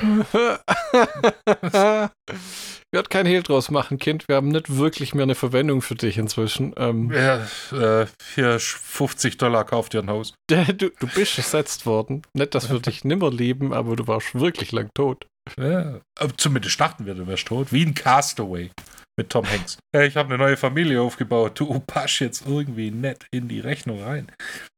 Wird 2.90 3.10
kein 3.10 3.26
Hehl 3.26 3.42
draus 3.42 3.70
machen, 3.70 3.98
Kind. 3.98 4.26
Wir 4.28 4.36
haben 4.36 4.48
nicht 4.48 4.76
wirklich 4.76 5.14
mehr 5.14 5.24
eine 5.24 5.34
Verwendung 5.34 5.82
für 5.82 5.94
dich 5.94 6.16
inzwischen. 6.16 6.74
Ähm, 6.78 7.12
Ja, 7.12 7.46
äh, 7.72 8.06
hier 8.34 8.58
50 8.58 9.36
Dollar 9.36 9.64
kauft 9.64 9.92
ihr 9.92 10.00
ein 10.00 10.08
Haus. 10.08 10.32
du, 10.48 10.90
du 10.90 11.06
bist 11.14 11.36
ersetzt 11.36 11.84
worden. 11.84 12.22
Nicht, 12.32 12.54
dass 12.54 12.70
wir 12.70 12.80
dich 12.80 13.04
nimmer 13.04 13.30
lieben, 13.30 13.74
aber 13.74 13.94
du 13.94 14.06
warst 14.06 14.34
wirklich 14.34 14.72
lang 14.72 14.88
tot. 14.94 15.26
Ja, 15.58 16.00
zumindest 16.36 16.80
dachten 16.80 17.06
wir, 17.06 17.14
du 17.14 17.26
wärst 17.26 17.46
tot. 17.46 17.72
Wie 17.72 17.84
ein 17.84 17.94
Castaway 17.94 18.70
mit 19.18 19.30
Tom 19.30 19.46
Hanks. 19.50 19.78
Ich 19.92 20.16
habe 20.16 20.32
eine 20.32 20.38
neue 20.38 20.56
Familie 20.56 21.02
aufgebaut. 21.02 21.58
Du 21.60 21.80
passt 21.80 22.20
jetzt 22.20 22.46
irgendwie 22.46 22.90
nett 22.90 23.26
in 23.30 23.48
die 23.48 23.60
Rechnung 23.60 24.02
rein. 24.02 24.30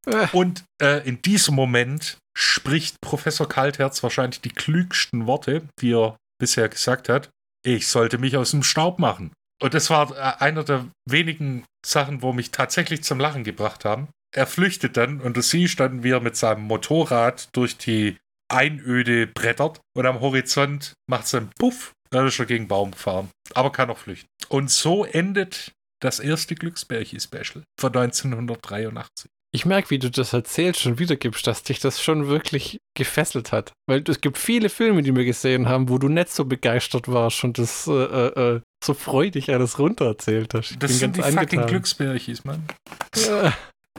Äh. 0.07 0.27
Und 0.33 0.65
äh, 0.83 1.07
in 1.07 1.23
diesem 1.23 1.55
Moment 1.55 2.17
spricht 2.37 3.01
Professor 3.01 3.49
Kaltherz 3.49 4.03
wahrscheinlich 4.03 4.41
die 4.41 4.51
klügsten 4.51 5.27
Worte, 5.27 5.63
die 5.81 5.93
er 5.93 6.17
bisher 6.41 6.69
gesagt 6.69 7.09
hat. 7.09 7.29
Ich 7.63 7.89
sollte 7.89 8.19
mich 8.19 8.37
aus 8.37 8.53
dem 8.53 8.63
Staub 8.63 8.99
machen. 8.99 9.33
Und 9.63 9.75
das 9.75 9.91
war 9.91 10.17
äh, 10.17 10.43
einer 10.43 10.65
der 10.65 10.87
wenigen 11.07 11.65
Sachen, 11.85 12.23
wo 12.23 12.33
mich 12.33 12.51
tatsächlich 12.51 13.03
zum 13.03 13.21
Lachen 13.21 13.45
gebracht 13.45 13.85
haben. 13.85 14.09
Er 14.35 14.47
flüchtet 14.47 14.97
dann 14.97 15.21
und 15.21 15.37
du 15.37 15.43
siehst 15.43 15.81
dann, 15.81 16.03
wie 16.03 16.11
er 16.11 16.21
mit 16.21 16.37
seinem 16.37 16.63
Motorrad 16.63 17.49
durch 17.53 17.77
die 17.77 18.17
Einöde 18.49 19.27
brettert 19.27 19.81
und 19.95 20.07
am 20.07 20.21
Horizont 20.21 20.95
macht 21.07 21.27
es 21.27 21.35
einen 21.35 21.51
Puff, 21.59 21.93
dann 22.11 22.27
ist 22.27 22.39
er 22.39 22.47
gegen 22.47 22.69
Baum 22.69 22.93
gefahren. 22.93 23.31
Aber 23.55 23.71
kann 23.73 23.91
auch 23.91 23.99
flüchten. 23.99 24.29
Und 24.49 24.71
so 24.71 25.05
endet 25.05 25.73
das 26.01 26.19
erste 26.19 26.55
Glücksbärchi-Special 26.55 27.63
von 27.79 27.97
1983. 27.97 29.31
Ich 29.53 29.67
merke, 29.67 29.91
wie 29.91 29.99
du 29.99 30.11
das 30.11 30.33
erzählst 30.33 30.87
und 30.87 30.99
wiedergibst, 31.01 31.45
dass 31.47 31.65
dich 31.65 31.81
das 31.81 32.01
schon 32.01 32.29
wirklich 32.29 32.79
gefesselt 32.97 33.51
hat. 33.51 33.73
Weil 33.89 34.05
es 34.07 34.21
gibt 34.21 34.39
viele 34.39 34.69
Filme, 34.69 35.03
die 35.03 35.15
wir 35.15 35.25
gesehen 35.25 35.69
haben, 35.69 35.89
wo 35.89 35.99
du 35.99 36.09
nicht 36.09 36.31
so 36.31 36.45
begeistert 36.45 37.09
warst 37.09 37.43
und 37.43 37.59
das 37.59 37.87
äh, 37.89 37.93
äh, 37.93 38.57
äh, 38.57 38.61
so 38.85 38.95
freudig 38.95 39.51
alles 39.51 39.79
runtererzählt 39.79 40.55
hast. 40.55 40.71
Ich 40.71 40.79
Das 40.79 40.99
sind 40.99 41.17
die 41.17 41.21
ganz 41.21 41.35
fucking 41.35 41.59
angetan. 41.59 41.67
Glücksbärchis, 41.67 42.45
Mann. 42.45 42.65
Äh, 43.17 43.51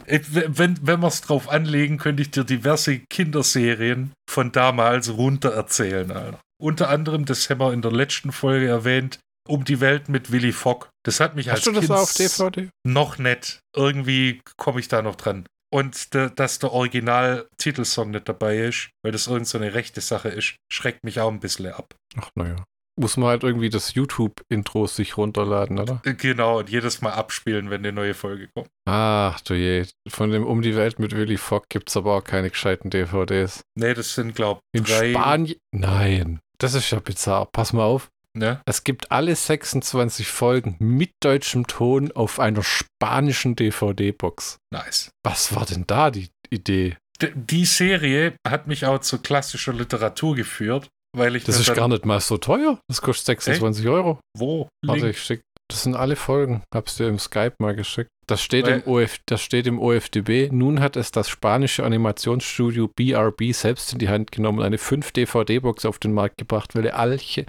Ich, 0.06 0.22
wenn 0.34 0.78
wenn 0.82 1.00
wir 1.00 1.06
es 1.06 1.20
drauf 1.20 1.48
anlegen, 1.48 1.98
könnte 1.98 2.22
ich 2.22 2.30
dir 2.30 2.44
diverse 2.44 2.98
Kinderserien 3.10 4.12
von 4.28 4.50
damals 4.50 5.10
runter 5.16 5.50
erzählen, 5.50 6.10
Alter. 6.10 6.40
Unter 6.60 6.88
anderem, 6.88 7.24
das 7.24 7.48
haben 7.50 7.60
wir 7.60 7.72
in 7.72 7.82
der 7.82 7.92
letzten 7.92 8.32
Folge 8.32 8.66
erwähnt, 8.66 9.18
Um 9.48 9.64
die 9.64 9.80
Welt 9.80 10.08
mit 10.08 10.30
Willy 10.32 10.52
Fogg. 10.52 10.88
Das 11.04 11.20
hat 11.20 11.34
mich 11.34 11.50
als 11.50 11.60
Hast 11.60 11.66
du 11.66 11.72
das 11.72 11.80
Kind 11.86 11.92
auf 11.98 12.12
DVD? 12.12 12.68
noch 12.86 13.18
nicht. 13.18 13.60
Irgendwie 13.74 14.40
komme 14.56 14.80
ich 14.80 14.88
da 14.88 15.02
noch 15.02 15.16
dran. 15.16 15.46
Und 15.72 16.12
de, 16.14 16.30
dass 16.34 16.58
der 16.58 16.70
Original-Titelsong 16.72 18.10
nicht 18.10 18.28
dabei 18.28 18.58
ist, 18.58 18.90
weil 19.02 19.12
das 19.12 19.26
irgend 19.26 19.48
so 19.48 19.58
eine 19.58 19.74
rechte 19.74 20.00
Sache 20.00 20.28
ist, 20.28 20.56
schreckt 20.70 21.02
mich 21.04 21.18
auch 21.20 21.30
ein 21.30 21.40
bisschen 21.40 21.72
ab. 21.72 21.94
Ach, 22.16 22.28
naja. 22.34 22.56
Muss 23.00 23.16
man 23.16 23.30
halt 23.30 23.42
irgendwie 23.42 23.70
das 23.70 23.94
YouTube-Intro 23.94 24.86
sich 24.86 25.16
runterladen, 25.16 25.78
oder? 25.78 26.02
Äh, 26.04 26.12
Genau, 26.12 26.58
und 26.58 26.68
jedes 26.68 27.00
Mal 27.00 27.12
abspielen, 27.14 27.70
wenn 27.70 27.80
eine 27.80 27.92
neue 27.92 28.12
Folge 28.12 28.48
kommt. 28.54 28.68
Ach 28.86 29.40
du 29.40 29.54
je. 29.54 29.86
Von 30.08 30.30
dem 30.30 30.44
Um 30.46 30.60
die 30.60 30.76
Welt 30.76 30.98
mit 30.98 31.16
Willy 31.16 31.38
Fogg 31.38 31.64
gibt 31.70 31.88
es 31.88 31.96
aber 31.96 32.16
auch 32.18 32.22
keine 32.24 32.50
gescheiten 32.50 32.90
DVDs. 32.90 33.62
Nee, 33.78 33.94
das 33.94 34.14
sind, 34.14 34.34
glaub 34.34 34.60
In 34.76 34.84
drei. 34.84 35.12
Spanien? 35.12 35.56
Nein. 35.74 36.40
Das 36.58 36.74
ist 36.74 36.90
ja 36.90 37.00
bizarr. 37.00 37.46
Pass 37.50 37.72
mal 37.72 37.84
auf. 37.84 38.10
Ne? 38.34 38.62
Es 38.64 38.84
gibt 38.84 39.12
alle 39.12 39.36
26 39.36 40.26
Folgen 40.26 40.76
mit 40.78 41.12
deutschem 41.22 41.66
Ton 41.66 42.12
auf 42.12 42.40
einer 42.40 42.62
spanischen 42.62 43.56
DVD-Box. 43.56 44.58
Nice. 44.72 45.10
Was 45.22 45.54
war 45.54 45.66
denn 45.66 45.84
da 45.86 46.10
die 46.10 46.30
Idee? 46.50 46.96
D 47.20 47.32
die 47.34 47.66
Serie 47.66 48.34
hat 48.46 48.66
mich 48.66 48.86
auch 48.86 49.00
zu 49.00 49.18
klassischer 49.18 49.74
Literatur 49.74 50.34
geführt, 50.34 50.88
weil 51.14 51.36
ich 51.36 51.44
Das 51.44 51.60
ist 51.60 51.74
gar 51.74 51.88
nicht 51.88 52.06
mal 52.06 52.20
so 52.20 52.38
teuer. 52.38 52.80
Das 52.88 53.02
kostet 53.02 53.26
26 53.26 53.86
Euro. 53.88 54.18
Wo? 54.36 54.68
Warte, 54.84 55.02
Link? 55.02 55.16
ich 55.16 55.22
schick. 55.22 55.42
Das 55.68 55.84
sind 55.84 55.94
alle 55.94 56.16
Folgen. 56.16 56.62
Hab's 56.74 56.96
dir 56.96 57.08
im 57.08 57.18
Skype 57.18 57.54
mal 57.58 57.74
geschickt. 57.74 58.08
Das 58.28 58.42
steht, 58.42 58.66
Weil- 58.66 58.82
im 58.86 58.92
OF, 58.92 59.18
das 59.26 59.40
steht 59.42 59.66
im 59.66 59.78
OFDB. 59.80 60.48
Nun 60.52 60.80
hat 60.80 60.96
es 60.96 61.10
das 61.10 61.28
spanische 61.28 61.82
Animationsstudio 61.84 62.88
BRB 62.94 63.52
selbst 63.52 63.92
in 63.92 63.98
die 63.98 64.08
Hand 64.08 64.30
genommen 64.32 64.58
und 64.60 64.64
eine 64.64 64.78
5-DVD-Box 64.78 65.84
auf 65.86 65.98
den 65.98 66.12
Markt 66.12 66.38
gebracht, 66.38 66.74
welche, 66.74 67.46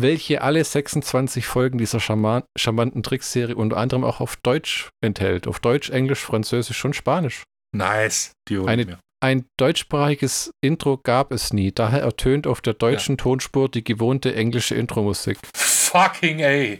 welche 0.00 0.42
alle 0.42 0.64
26 0.64 1.46
Folgen 1.46 1.78
dieser 1.78 2.00
charman, 2.00 2.42
charmanten 2.58 3.02
Trickserie 3.02 3.54
unter 3.54 3.76
anderem 3.76 4.02
auch 4.04 4.20
auf 4.20 4.36
Deutsch 4.36 4.88
enthält. 5.04 5.46
Auf 5.46 5.60
Deutsch, 5.60 5.90
Englisch, 5.90 6.20
Französisch 6.20 6.84
und 6.84 6.96
Spanisch. 6.96 7.44
Nice. 7.74 8.32
Die 8.48 8.58
Eine- 8.58 8.84
mir. 8.86 8.98
Ein 9.20 9.46
deutschsprachiges 9.58 10.52
Intro 10.62 10.96
gab 10.96 11.32
es 11.32 11.52
nie. 11.52 11.72
Daher 11.72 12.02
ertönt 12.02 12.46
auf 12.46 12.60
der 12.60 12.74
deutschen 12.74 13.18
Tonspur 13.18 13.68
die 13.68 13.82
gewohnte 13.82 14.32
englische 14.34 14.76
Intromusik. 14.76 15.38
Fucking 15.92 16.42
A. 16.44 16.78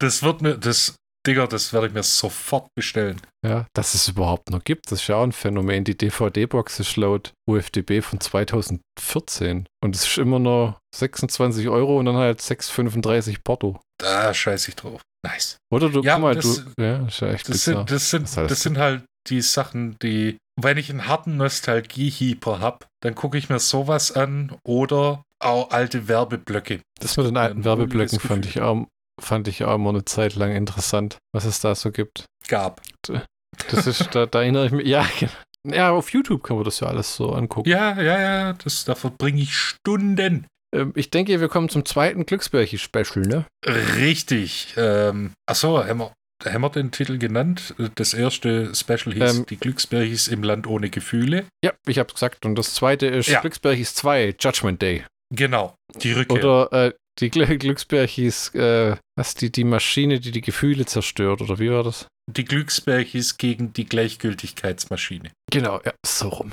Das 0.00 0.22
wird 0.22 0.42
mir, 0.42 0.56
das, 0.58 0.94
Digga, 1.26 1.46
das 1.46 1.72
werde 1.72 1.86
ich 1.88 1.92
mir 1.94 2.02
sofort 2.02 2.68
bestellen. 2.76 3.20
Ja, 3.44 3.66
dass 3.74 3.94
es 3.94 4.08
überhaupt 4.08 4.50
noch 4.50 4.62
gibt, 4.62 4.90
das 4.92 5.00
ist 5.02 5.08
ja 5.08 5.16
auch 5.16 5.22
ein 5.22 5.32
Phänomen. 5.32 5.84
Die 5.84 5.96
DVD-Box 5.96 6.80
ist 6.80 6.96
laut 6.96 7.32
UFDB 7.48 8.02
von 8.02 8.20
2014 8.20 9.66
und 9.82 9.94
es 9.96 10.06
ist 10.06 10.18
immer 10.18 10.38
noch 10.38 10.78
26 10.94 11.68
Euro 11.68 11.98
und 11.98 12.06
dann 12.06 12.16
halt 12.16 12.40
6,35 12.40 13.38
Porto. 13.42 13.80
Da 13.98 14.34
scheiße 14.34 14.70
ich 14.70 14.76
drauf. 14.76 15.00
Nice. 15.26 15.56
Oder 15.72 15.88
du, 15.88 16.02
Ja, 16.02 16.14
guck 16.14 16.22
mal, 16.22 16.34
das- 16.34 16.64
du, 16.76 16.82
ja, 16.82 17.06
ist 17.06 17.20
ja 17.20 17.28
echt 17.32 17.48
Das 17.48 17.64
bizarr. 17.64 17.76
sind, 17.78 17.90
das, 17.90 18.10
sind, 18.10 18.22
Was 18.24 18.36
heißt 18.36 18.50
das 18.50 18.60
sind 18.60 18.78
halt 18.78 19.04
die 19.28 19.40
Sachen, 19.40 19.96
die, 20.02 20.36
wenn 20.60 20.76
ich 20.76 20.90
einen 20.90 21.06
harten 21.08 21.36
Nostalgie-Heeper 21.36 22.60
habe, 22.60 22.86
dann 23.02 23.14
gucke 23.14 23.38
ich 23.38 23.48
mir 23.48 23.58
sowas 23.58 24.12
an 24.12 24.54
oder 24.64 25.22
auch 25.40 25.70
alte 25.70 26.08
Werbeblöcke. 26.08 26.80
Das 27.00 27.16
mit 27.16 27.26
den 27.26 27.36
alten 27.36 27.64
Werbeblöcken 27.64 28.18
fand 28.20 28.42
Gefühl. 28.42 28.62
ich 28.62 28.62
auch, 28.62 28.86
fand 29.20 29.48
ich 29.48 29.64
auch 29.64 29.74
immer 29.74 29.90
eine 29.90 30.04
Zeit 30.04 30.34
lang 30.34 30.52
interessant, 30.54 31.18
was 31.32 31.44
es 31.44 31.60
da 31.60 31.74
so 31.74 31.90
gibt. 31.92 32.24
Gab. 32.48 32.80
Das 33.70 33.86
ist, 33.86 34.14
da, 34.14 34.26
da 34.26 34.40
erinnere 34.42 34.66
ich 34.66 34.72
mich, 34.72 34.86
ja, 34.86 35.06
genau. 35.18 35.32
ja, 35.76 35.90
auf 35.90 36.10
YouTube 36.12 36.42
kann 36.42 36.56
man 36.56 36.64
das 36.64 36.80
ja 36.80 36.88
alles 36.88 37.16
so 37.16 37.32
angucken. 37.32 37.68
Ja, 37.68 38.00
ja, 38.00 38.20
ja, 38.20 38.52
das, 38.52 38.84
da 38.84 38.94
verbringe 38.94 39.40
ich 39.42 39.54
Stunden. 39.56 40.46
Ähm, 40.74 40.92
ich 40.94 41.10
denke, 41.10 41.40
wir 41.40 41.48
kommen 41.48 41.68
zum 41.68 41.84
zweiten 41.84 42.26
Glücksbärchen-Special, 42.26 43.26
ne? 43.26 43.46
Richtig. 43.96 44.74
Ähm, 44.76 45.32
achso, 45.46 45.84
haben 45.84 45.98
wir, 46.00 46.12
haben 46.44 46.60
wir 46.62 46.70
den 46.70 46.90
Titel 46.90 47.18
genannt? 47.18 47.74
Das 47.94 48.14
erste 48.14 48.74
Special 48.74 49.14
hieß 49.14 49.38
Ähm, 49.38 49.46
Die 49.46 49.56
Glücksbärchis 49.56 50.28
im 50.28 50.42
Land 50.42 50.66
ohne 50.66 50.90
Gefühle. 50.90 51.46
Ja, 51.64 51.72
ich 51.86 51.98
hab's 51.98 52.14
gesagt. 52.14 52.44
Und 52.44 52.56
das 52.56 52.74
zweite 52.74 53.06
ist 53.06 53.28
Ja. 53.28 53.40
Glücksbärchis 53.40 53.94
2, 53.94 54.34
Judgment 54.38 54.82
Day. 54.82 55.04
Genau, 55.34 55.74
die 55.96 56.12
Rückkehr. 56.12 56.38
Oder 56.38 56.72
äh, 56.72 56.92
die 57.18 57.30
Gl 57.30 57.58
Glücksbärchis, 57.58 58.54
äh, 58.54 58.96
was 59.16 59.34
die, 59.34 59.50
die 59.50 59.64
Maschine, 59.64 60.20
die 60.20 60.30
die 60.30 60.42
Gefühle 60.42 60.86
zerstört, 60.86 61.40
oder 61.40 61.58
wie 61.58 61.70
war 61.70 61.82
das? 61.82 62.06
die 62.30 62.44
Glücksbärchis 62.44 63.38
gegen 63.38 63.72
die 63.72 63.86
Gleichgültigkeitsmaschine. 63.86 65.30
Genau, 65.50 65.80
ja, 65.84 65.92
so 66.04 66.28
rum. 66.28 66.52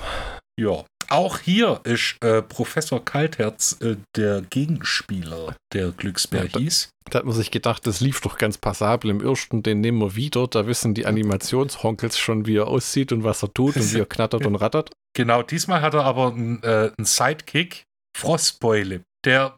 Ja. 0.59 0.85
Auch 1.09 1.39
hier 1.39 1.81
ist 1.83 2.15
äh, 2.23 2.41
Professor 2.41 3.03
Kaltherz 3.03 3.77
äh, 3.81 3.97
der 4.15 4.41
Gegenspieler 4.41 5.55
der 5.73 5.91
Glücksbärchis. 5.91 6.89
Da 7.09 7.19
hat 7.19 7.25
man 7.25 7.35
sich 7.35 7.51
gedacht, 7.51 7.85
das 7.85 7.99
lief 7.99 8.21
doch 8.21 8.37
ganz 8.37 8.57
passabel 8.57 9.11
im 9.11 9.21
ersten, 9.21 9.63
den 9.63 9.81
nehmen 9.81 9.99
wir 9.99 10.15
wieder. 10.15 10.47
Da 10.47 10.65
wissen 10.65 10.93
die 10.93 11.05
Animationshonkels 11.05 12.17
schon, 12.17 12.45
wie 12.45 12.57
er 12.57 12.67
aussieht 12.67 13.11
und 13.11 13.23
was 13.23 13.43
er 13.43 13.53
tut 13.53 13.75
und 13.75 13.93
wie 13.93 13.99
er 13.99 14.05
knattert 14.09 14.45
und 14.45 14.55
rattert. 14.55 14.91
Genau, 15.13 15.43
diesmal 15.43 15.81
hat 15.81 15.93
er 15.93 16.05
aber 16.05 16.31
einen 16.31 16.63
äh, 16.63 16.91
einen 16.97 17.05
Sidekick, 17.05 17.83
Frostbeule, 18.15 19.03
der 19.25 19.55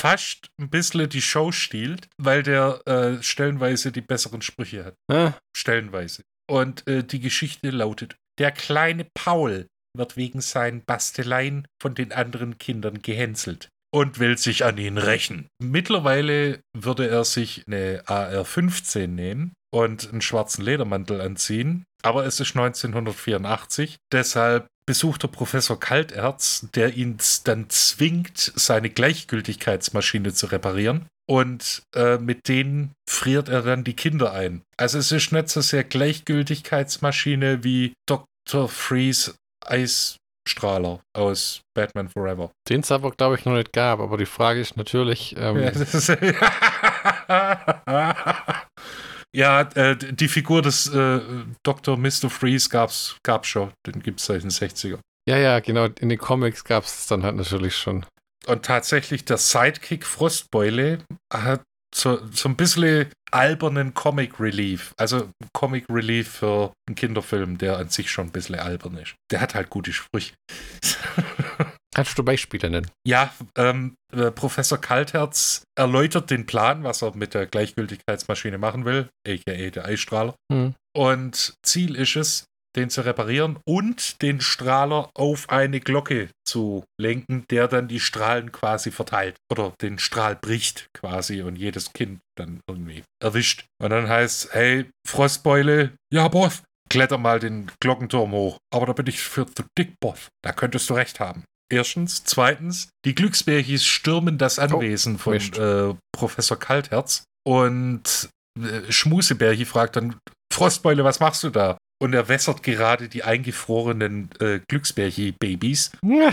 fast 0.00 0.48
ein 0.58 0.70
bisschen 0.70 1.08
die 1.08 1.22
Show 1.22 1.52
stiehlt, 1.52 2.08
weil 2.16 2.42
der 2.42 2.80
äh, 2.86 3.22
stellenweise 3.22 3.92
die 3.92 4.00
besseren 4.00 4.42
Sprüche 4.42 4.84
hat. 4.84 4.94
Ah, 5.10 5.34
Stellenweise. 5.54 6.22
Und 6.50 6.86
äh, 6.86 7.04
die 7.04 7.20
Geschichte 7.20 7.70
lautet: 7.70 8.16
Der 8.38 8.52
kleine 8.52 9.06
Paul 9.14 9.66
wird 9.96 10.16
wegen 10.16 10.40
seinen 10.40 10.82
Basteleien 10.84 11.66
von 11.82 11.94
den 11.94 12.12
anderen 12.12 12.58
Kindern 12.58 13.02
gehänselt 13.02 13.68
und 13.92 14.18
will 14.18 14.38
sich 14.38 14.64
an 14.64 14.78
ihn 14.78 14.98
rächen. 14.98 15.48
Mittlerweile 15.62 16.60
würde 16.76 17.08
er 17.08 17.24
sich 17.24 17.64
eine 17.66 18.02
AR-15 18.06 19.08
nehmen 19.08 19.52
und 19.72 20.08
einen 20.10 20.20
schwarzen 20.20 20.64
Ledermantel 20.64 21.20
anziehen, 21.20 21.84
aber 22.02 22.24
es 22.24 22.40
ist 22.40 22.56
1984, 22.56 23.96
deshalb 24.12 24.66
besucht 24.90 25.22
der 25.22 25.28
Professor 25.28 25.78
Kalterz, 25.78 26.66
der 26.74 26.96
ihn 26.96 27.16
dann 27.44 27.70
zwingt, 27.70 28.52
seine 28.56 28.90
Gleichgültigkeitsmaschine 28.90 30.34
zu 30.34 30.46
reparieren. 30.46 31.06
Und 31.28 31.82
äh, 31.94 32.18
mit 32.18 32.48
denen 32.48 32.90
friert 33.08 33.48
er 33.48 33.62
dann 33.62 33.84
die 33.84 33.94
Kinder 33.94 34.32
ein. 34.32 34.62
Also 34.76 34.98
es 34.98 35.12
ist 35.12 35.30
nicht 35.30 35.48
so 35.48 35.60
sehr 35.60 35.84
Gleichgültigkeitsmaschine 35.84 37.62
wie 37.62 37.92
Dr. 38.08 38.68
Freeze 38.68 39.36
Eisstrahler 39.64 40.98
aus 41.16 41.60
Batman 41.72 42.08
Forever. 42.08 42.50
den 42.68 42.80
es 42.80 42.90
aber, 42.90 43.12
glaube 43.12 43.36
ich, 43.36 43.44
noch 43.44 43.54
nicht 43.54 43.72
gab. 43.72 44.00
Aber 44.00 44.16
die 44.16 44.26
Frage 44.26 44.58
ist 44.58 44.76
natürlich, 44.76 45.36
ähm, 45.38 45.56
Ja, 47.28 48.16
ja 49.34 49.62
äh, 49.74 49.96
die 49.96 50.28
Figur 50.28 50.62
des 50.62 50.86
äh, 50.92 51.20
Dr. 51.62 51.96
Mr. 51.96 52.30
Freeze 52.30 52.68
gab's, 52.68 53.16
gab's 53.22 53.48
schon. 53.48 53.72
Den 53.86 54.02
gibt 54.02 54.20
es 54.20 54.26
seit 54.26 54.42
den 54.42 54.50
60er. 54.50 54.98
ja, 55.28 55.36
ja, 55.36 55.60
genau, 55.60 55.86
in 55.86 56.08
den 56.08 56.18
Comics 56.18 56.64
gab 56.64 56.84
es 56.84 57.06
dann 57.06 57.22
halt 57.22 57.36
natürlich 57.36 57.76
schon. 57.76 58.04
Und 58.46 58.64
tatsächlich 58.64 59.24
der 59.24 59.36
Sidekick 59.36 60.06
Frostbeule 60.06 61.00
hat 61.32 61.62
so, 61.94 62.20
so 62.32 62.48
ein 62.48 62.56
bisschen 62.56 63.10
albernen 63.30 63.94
Comic 63.94 64.40
Relief. 64.40 64.92
Also 64.96 65.30
Comic 65.52 65.86
Relief 65.88 66.28
für 66.28 66.72
einen 66.88 66.94
Kinderfilm, 66.94 67.58
der 67.58 67.78
an 67.78 67.88
sich 67.88 68.10
schon 68.10 68.28
ein 68.28 68.32
bisschen 68.32 68.56
albern 68.56 68.96
ist. 68.96 69.14
Der 69.30 69.40
hat 69.40 69.54
halt 69.54 69.70
gute 69.70 69.92
Sprüche. 69.92 70.34
Kannst 71.94 72.16
du 72.18 72.22
Beispiele 72.22 72.70
nennen? 72.70 72.90
Ja, 73.06 73.32
ähm, 73.56 73.96
äh, 74.12 74.30
Professor 74.30 74.78
Kaltherz 74.78 75.62
erläutert 75.76 76.30
den 76.30 76.46
Plan, 76.46 76.84
was 76.84 77.02
er 77.02 77.16
mit 77.16 77.34
der 77.34 77.46
Gleichgültigkeitsmaschine 77.46 78.58
machen 78.58 78.84
will, 78.84 79.08
aka 79.26 79.70
der 79.70 79.84
Eisstrahler. 79.84 80.34
Hm. 80.52 80.74
Und 80.96 81.54
Ziel 81.62 81.96
ist 81.96 82.16
es, 82.16 82.44
den 82.76 82.90
zu 82.90 83.00
reparieren 83.04 83.58
und 83.66 84.22
den 84.22 84.40
Strahler 84.40 85.10
auf 85.14 85.48
eine 85.48 85.80
Glocke 85.80 86.28
zu 86.46 86.84
lenken, 87.00 87.44
der 87.50 87.68
dann 87.68 87.88
die 87.88 88.00
Strahlen 88.00 88.52
quasi 88.52 88.90
verteilt. 88.90 89.36
Oder 89.50 89.72
den 89.80 89.98
Strahl 89.98 90.36
bricht 90.36 90.86
quasi 90.96 91.42
und 91.42 91.56
jedes 91.56 91.92
Kind 91.92 92.20
dann 92.36 92.60
irgendwie 92.68 93.02
erwischt. 93.22 93.64
Und 93.82 93.90
dann 93.90 94.08
heißt, 94.08 94.54
hey, 94.54 94.88
Frostbeule, 95.06 95.92
ja, 96.12 96.28
Boss, 96.28 96.62
kletter 96.88 97.18
mal 97.18 97.40
den 97.40 97.70
Glockenturm 97.80 98.32
hoch. 98.32 98.58
Aber 98.72 98.86
da 98.86 98.92
bin 98.92 99.06
ich 99.08 99.20
für 99.20 99.46
zu 99.46 99.64
dick, 99.76 99.94
Boss. 100.00 100.28
Da 100.42 100.52
könntest 100.52 100.88
du 100.90 100.94
recht 100.94 101.18
haben. 101.18 101.44
Erstens. 101.70 102.24
Zweitens, 102.24 102.88
die 103.04 103.14
Glücksbärchis 103.14 103.84
stürmen 103.84 104.38
das 104.38 104.58
Anwesen 104.58 105.18
von 105.18 105.34
Mist. 105.34 105.56
äh, 105.58 105.94
Professor 106.12 106.58
Kaltherz. 106.58 107.24
Und 107.46 108.28
äh, 108.60 108.90
Schmusebärchi 108.92 109.64
fragt 109.64 109.96
dann, 109.96 110.16
Frostbeule, 110.52 111.04
was 111.04 111.20
machst 111.20 111.42
du 111.44 111.50
da? 111.50 111.78
Und 112.02 112.12
er 112.14 112.28
wässert 112.28 112.62
gerade 112.62 113.08
die 113.08 113.22
eingefrorenen 113.24 114.30
äh, 114.40 114.60
Glücksbärchi-Babys. 114.68 115.92
Ja. 116.04 116.32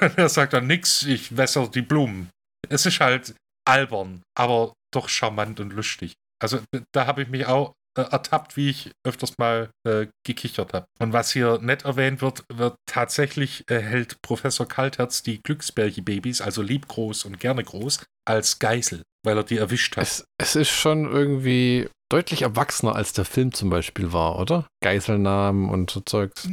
Und 0.00 0.16
er 0.16 0.28
sagt 0.28 0.52
dann 0.52 0.68
nix, 0.68 1.02
ich 1.02 1.36
wässer 1.36 1.66
die 1.66 1.82
Blumen. 1.82 2.30
Es 2.68 2.86
ist 2.86 3.00
halt 3.00 3.34
albern, 3.68 4.22
aber 4.38 4.72
doch 4.94 5.08
charmant 5.08 5.58
und 5.58 5.72
lustig. 5.72 6.14
Also 6.40 6.60
da 6.94 7.06
habe 7.06 7.22
ich 7.22 7.28
mich 7.28 7.46
auch 7.46 7.72
äh, 7.98 8.02
ertappt, 8.10 8.56
wie 8.56 8.70
ich 8.70 8.90
öfters 9.06 9.36
mal 9.38 9.70
äh, 9.86 10.06
gekichert 10.26 10.72
habe. 10.72 10.86
Und 11.00 11.12
was 11.12 11.32
hier 11.32 11.58
nicht 11.60 11.82
erwähnt 11.84 12.22
wird, 12.22 12.44
wird 12.52 12.76
tatsächlich 12.86 13.64
äh, 13.70 13.80
hält 13.80 14.16
Professor 14.22 14.66
Kaltherz 14.66 15.22
die 15.22 15.40
Glücksbärchi-Babys, 15.42 16.40
also 16.40 16.62
liebgroß 16.62 17.24
und 17.24 17.40
gerne 17.40 17.64
groß, 17.64 18.00
als 18.26 18.58
Geisel, 18.58 19.02
weil 19.24 19.36
er 19.36 19.44
die 19.44 19.58
erwischt 19.58 19.96
hat. 19.96 20.02
Es, 20.04 20.24
es 20.40 20.56
ist 20.56 20.70
schon 20.70 21.10
irgendwie 21.10 21.88
deutlich 22.10 22.42
erwachsener, 22.42 22.94
als 22.94 23.12
der 23.12 23.24
Film 23.24 23.52
zum 23.52 23.68
Beispiel 23.70 24.12
war, 24.12 24.38
oder? 24.38 24.66
Geiselnamen 24.82 25.68
und 25.68 25.90
so 25.90 26.00
Zeugs. 26.00 26.48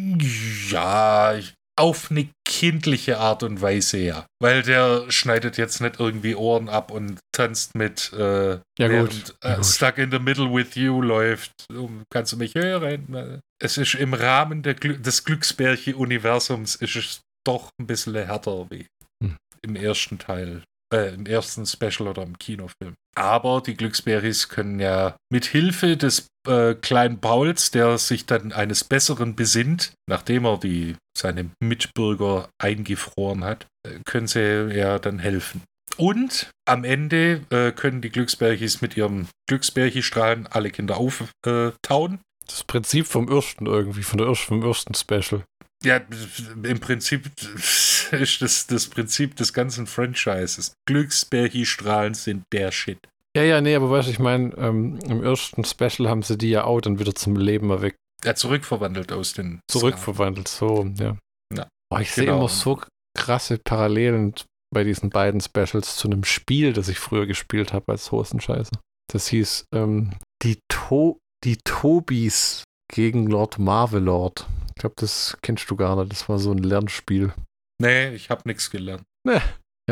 Ja, 0.69 1.36
ich- 1.36 1.53
auf 1.77 2.09
eine 2.09 2.29
kindliche 2.47 3.17
Art 3.19 3.43
und 3.43 3.61
Weise, 3.61 3.97
ja. 3.97 4.25
Weil 4.41 4.63
der 4.63 5.11
schneidet 5.11 5.57
jetzt 5.57 5.81
nicht 5.81 5.99
irgendwie 5.99 6.35
Ohren 6.35 6.69
ab 6.69 6.89
und 6.91 7.19
tanzt 7.33 7.75
mit 7.75 8.13
äh, 8.13 8.53
Ja, 8.53 8.61
während. 8.77 9.35
Äh, 9.43 9.49
Ja, 9.49 9.55
gut. 9.57 9.65
Stuck 9.65 9.97
in 9.97 10.11
the 10.11 10.19
Middle 10.19 10.53
with 10.53 10.75
You 10.75 11.01
läuft. 11.01 11.51
Um, 11.69 12.03
kannst 12.09 12.31
du 12.33 12.38
mich 12.38 12.55
hören? 12.55 13.41
Es 13.61 13.77
ist 13.77 13.95
im 13.95 14.13
Rahmen 14.13 14.61
Glü 14.61 14.97
des 14.97 15.23
Glücksbärche-Universums 15.25 16.75
ist 16.75 16.95
es 16.95 17.21
doch 17.45 17.69
ein 17.79 17.88
bisschen 17.88 18.15
härter 18.15 18.67
wie 18.69 18.85
Hm. 19.23 19.38
im 19.61 19.75
ersten 19.75 20.17
Teil. 20.17 20.63
Äh, 20.93 21.15
im 21.15 21.26
ersten 21.26 21.65
Special 21.65 22.08
oder 22.08 22.21
im 22.21 22.38
Kinofilm. 22.38 22.93
Aber 23.15 23.62
die 23.62 23.76
Glücksbärchis 23.76 24.50
können 24.50 24.80
ja 24.80 25.15
mit 25.32 25.45
Hilfe 25.45 25.98
des 25.98 26.28
äh, 26.48 26.76
kleinen 26.76 27.19
Pauls, 27.19 27.71
der 27.71 27.98
sich 27.98 28.26
dann 28.26 28.52
eines 28.52 28.84
Besseren 28.84 29.36
besinnt, 29.36 29.93
nachdem 30.08 30.45
er 30.45 30.60
die, 30.60 30.95
seine 31.17 31.50
Mitbürger 31.60 32.50
eingefroren 32.62 33.43
hat, 33.43 33.65
äh, 33.88 34.00
können 34.06 34.28
sie 34.28 34.76
ja 34.76 35.00
dann 35.00 35.17
helfen. 35.17 35.63
Und 35.98 36.52
am 36.67 36.84
Ende 36.84 37.41
äh, 37.50 37.71
können 37.71 38.02
die 38.02 38.10
Glücksbärchis 38.10 38.82
mit 38.82 38.95
ihrem 38.95 39.28
Glücksbärchistrahlen 39.48 40.45
alle 40.48 40.69
Kinder 40.69 40.98
auftauen. 40.98 42.19
Das 42.48 42.63
Prinzip 42.63 43.08
vom 43.08 43.28
ersten 43.28 43.65
irgendwie, 43.65 44.04
von 44.04 44.19
der 44.19 44.28
ersten, 44.28 44.48
vom 44.48 44.63
ersten 44.63 44.93
Special. 44.93 45.43
Ja, 45.83 46.01
im 46.63 46.79
Prinzip 46.79 47.29
ist 48.11 48.41
das 48.41 48.67
das 48.67 48.88
Prinzip 48.88 49.35
des 49.35 49.53
ganzen 49.53 49.88
Franchises. 49.88 50.73
Glücksbärchi-Strahlen 50.88 52.13
sind 52.13 52.43
der 52.53 52.71
Shit. 52.71 52.99
Ja, 53.35 53.43
ja, 53.43 53.59
nee, 53.59 53.75
aber 53.75 53.89
weißt 53.89 54.07
du, 54.07 54.11
ich 54.11 54.19
meine, 54.19 54.55
ähm, 54.55 54.97
im 55.05 55.21
ersten 55.21 55.65
Special 55.65 56.07
haben 56.07 56.21
sie 56.21 56.38
die 56.38 56.49
ja 56.49 56.63
auch 56.63 56.79
dann 56.79 56.99
wieder 56.99 57.13
zum 57.13 57.35
Leben 57.35 57.69
erweckt, 57.69 57.97
Er 58.23 58.35
zurückverwandelt 58.35 59.11
aus 59.11 59.33
den 59.33 59.59
zurückverwandelt, 59.69 60.47
so, 60.47 60.89
ja. 60.97 61.17
Ja, 61.53 61.67
Boah, 61.89 61.99
ich 61.99 62.11
sehe 62.11 62.25
genau. 62.25 62.38
immer 62.38 62.49
so 62.49 62.81
krasse 63.15 63.57
Parallelen 63.57 64.33
bei 64.73 64.83
diesen 64.85 65.09
beiden 65.09 65.41
Specials 65.41 65.97
zu 65.97 66.07
einem 66.07 66.23
Spiel, 66.23 66.73
das 66.73 66.88
ich 66.88 66.97
früher 66.97 67.25
gespielt 67.27 67.73
habe 67.73 67.91
als 67.91 68.11
Hosenscheiße. 68.11 68.71
Das 69.11 69.27
hieß 69.27 69.65
ähm, 69.73 70.13
die, 70.41 70.59
to 70.69 71.19
die 71.43 71.57
Tobis 71.57 72.63
gegen 72.93 73.28
Lord 73.28 73.60
Marvelord. 73.60 74.45
Ich 74.69 74.76
glaube, 74.82 74.95
das 74.98 75.38
kennst 75.41 75.69
du 75.69 75.76
gar 75.76 75.95
nicht. 75.95 76.12
Das 76.12 76.28
war 76.30 76.39
so 76.39 76.52
ein 76.52 76.58
Lernspiel. 76.60 77.34
Nee, 77.82 78.13
ich 78.15 78.30
habe 78.30 78.41
nichts 78.45 78.69
gelernt. 78.69 79.04
Ja, 79.28 79.41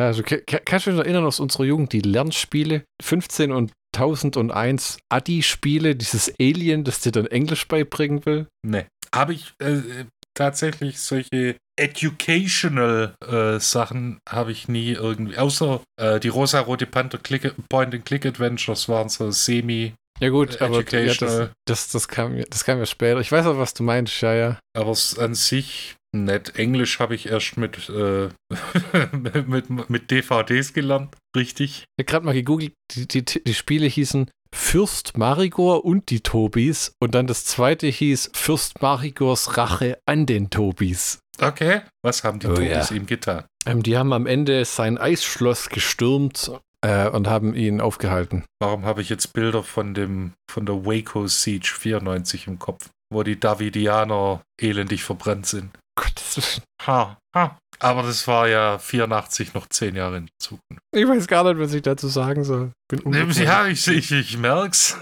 also 0.07 0.23
ka- 0.23 0.37
ka- 0.45 0.59
kannst 0.63 0.87
du 0.87 0.91
dich 0.91 0.99
erinnern 0.99 1.25
aus 1.25 1.39
unserer 1.39 1.63
Jugend, 1.65 1.93
die 1.93 1.99
Lernspiele, 2.01 2.83
15 3.01 3.51
und 3.51 3.71
1001 3.95 4.97
Adi-Spiele, 5.09 5.95
dieses 5.95 6.33
Alien, 6.39 6.83
das 6.83 7.01
dir 7.01 7.11
dann 7.11 7.27
Englisch 7.27 7.67
beibringen 7.67 8.25
will? 8.25 8.47
Nee. 8.65 8.85
Habe 9.13 9.33
ich 9.33 9.53
äh, 9.59 10.05
tatsächlich 10.35 10.99
solche 10.99 11.57
educational 11.79 13.15
äh, 13.27 13.59
Sachen 13.59 14.19
habe 14.29 14.51
ich 14.51 14.67
nie 14.67 14.91
irgendwie, 14.93 15.37
außer 15.37 15.81
äh, 15.99 16.19
die 16.19 16.29
rosa-rote 16.29 16.85
Panther 16.87 17.17
Click 17.19 17.53
Point-and-Click-Adventures 17.69 18.89
waren 18.89 19.09
so 19.09 19.29
semi, 19.31 19.93
Ja 20.19 20.29
gut, 20.29 20.61
Äh, 20.61 20.63
aber 20.65 20.83
ja, 20.89 21.13
das, 21.13 21.49
das, 21.65 21.87
das, 21.91 22.07
kam, 22.07 22.37
ja- 22.37 22.45
das 22.49 22.63
kam 22.63 22.79
ja 22.79 22.85
später. 22.85 23.19
Ich 23.19 23.31
weiß 23.31 23.45
auch, 23.47 23.57
was 23.57 23.73
du 23.73 23.83
meinst, 23.83 24.21
ja, 24.21 24.33
ja. 24.33 24.59
aber 24.75 24.91
s- 24.91 25.17
an 25.17 25.33
sich 25.35 25.95
Nett. 26.15 26.57
Englisch 26.59 26.99
habe 26.99 27.15
ich 27.15 27.27
erst 27.27 27.57
mit, 27.57 27.89
äh, 27.89 28.29
mit, 29.47 29.89
mit 29.89 30.11
DVDs 30.11 30.73
gelernt. 30.73 31.15
Richtig. 31.35 31.85
Ich 31.97 32.03
habe 32.03 32.05
gerade 32.05 32.25
mal 32.27 32.33
gegoogelt, 32.33 32.73
die, 32.91 33.07
die, 33.07 33.23
die 33.25 33.53
Spiele 33.53 33.87
hießen 33.87 34.29
Fürst 34.53 35.17
Marigor 35.17 35.83
und 35.83 36.11
die 36.11 36.21
Tobis 36.21 36.93
und 37.01 37.15
dann 37.15 37.25
das 37.25 37.45
zweite 37.45 37.87
hieß 37.87 38.29
Fürst 38.35 38.83
Marigors 38.83 39.57
Rache 39.57 39.97
an 40.05 40.27
den 40.27 40.51
Tobis. 40.51 41.19
Okay. 41.41 41.81
Was 42.03 42.23
haben 42.23 42.37
die 42.39 42.45
Oh, 42.45 42.53
Tobis 42.53 42.91
ja. 42.91 42.95
ihm 42.95 43.07
getan? 43.07 43.45
Ähm, 43.65 43.81
die 43.81 43.97
haben 43.97 44.13
am 44.13 44.27
Ende 44.27 44.63
sein 44.65 44.99
Eisschloss 44.99 45.69
gestürmt 45.69 46.51
äh, 46.83 47.07
und 47.07 47.27
haben 47.27 47.55
ihn 47.55 47.81
aufgehalten. 47.81 48.43
Warum 48.59 48.85
habe 48.85 49.01
ich 49.01 49.09
jetzt 49.09 49.33
Bilder 49.33 49.63
von 49.63 49.93
dem 49.93 50.33
von 50.51 50.65
der 50.65 50.85
Waco 50.85 51.27
Siege 51.27 51.73
94 51.73 52.47
im 52.47 52.59
Kopf, 52.59 52.89
wo 53.11 53.23
die 53.23 53.39
Davidianer 53.39 54.41
elendig 54.61 55.03
verbrannt 55.03 55.45
sind? 55.45 55.71
Gottes 55.95 56.37
Willen. 56.37 56.63
Ha, 56.85 57.17
ha. 57.35 57.57
Aber 57.79 58.03
das 58.03 58.27
war 58.27 58.47
ja 58.47 58.77
84 58.77 59.53
noch 59.53 59.67
zehn 59.67 59.95
Jahre 59.95 60.17
in 60.17 60.29
Zukunft. 60.39 60.81
Ich 60.93 61.07
weiß 61.07 61.27
gar 61.27 61.43
nicht, 61.43 61.59
was 61.59 61.73
ich 61.73 61.81
dazu 61.81 62.07
sagen 62.07 62.43
soll. 62.43 62.71
Bin 62.89 63.31
Ja, 63.31 63.67
ich, 63.67 63.87
ich, 63.87 64.11
ich 64.11 64.37
merk's. 64.37 64.97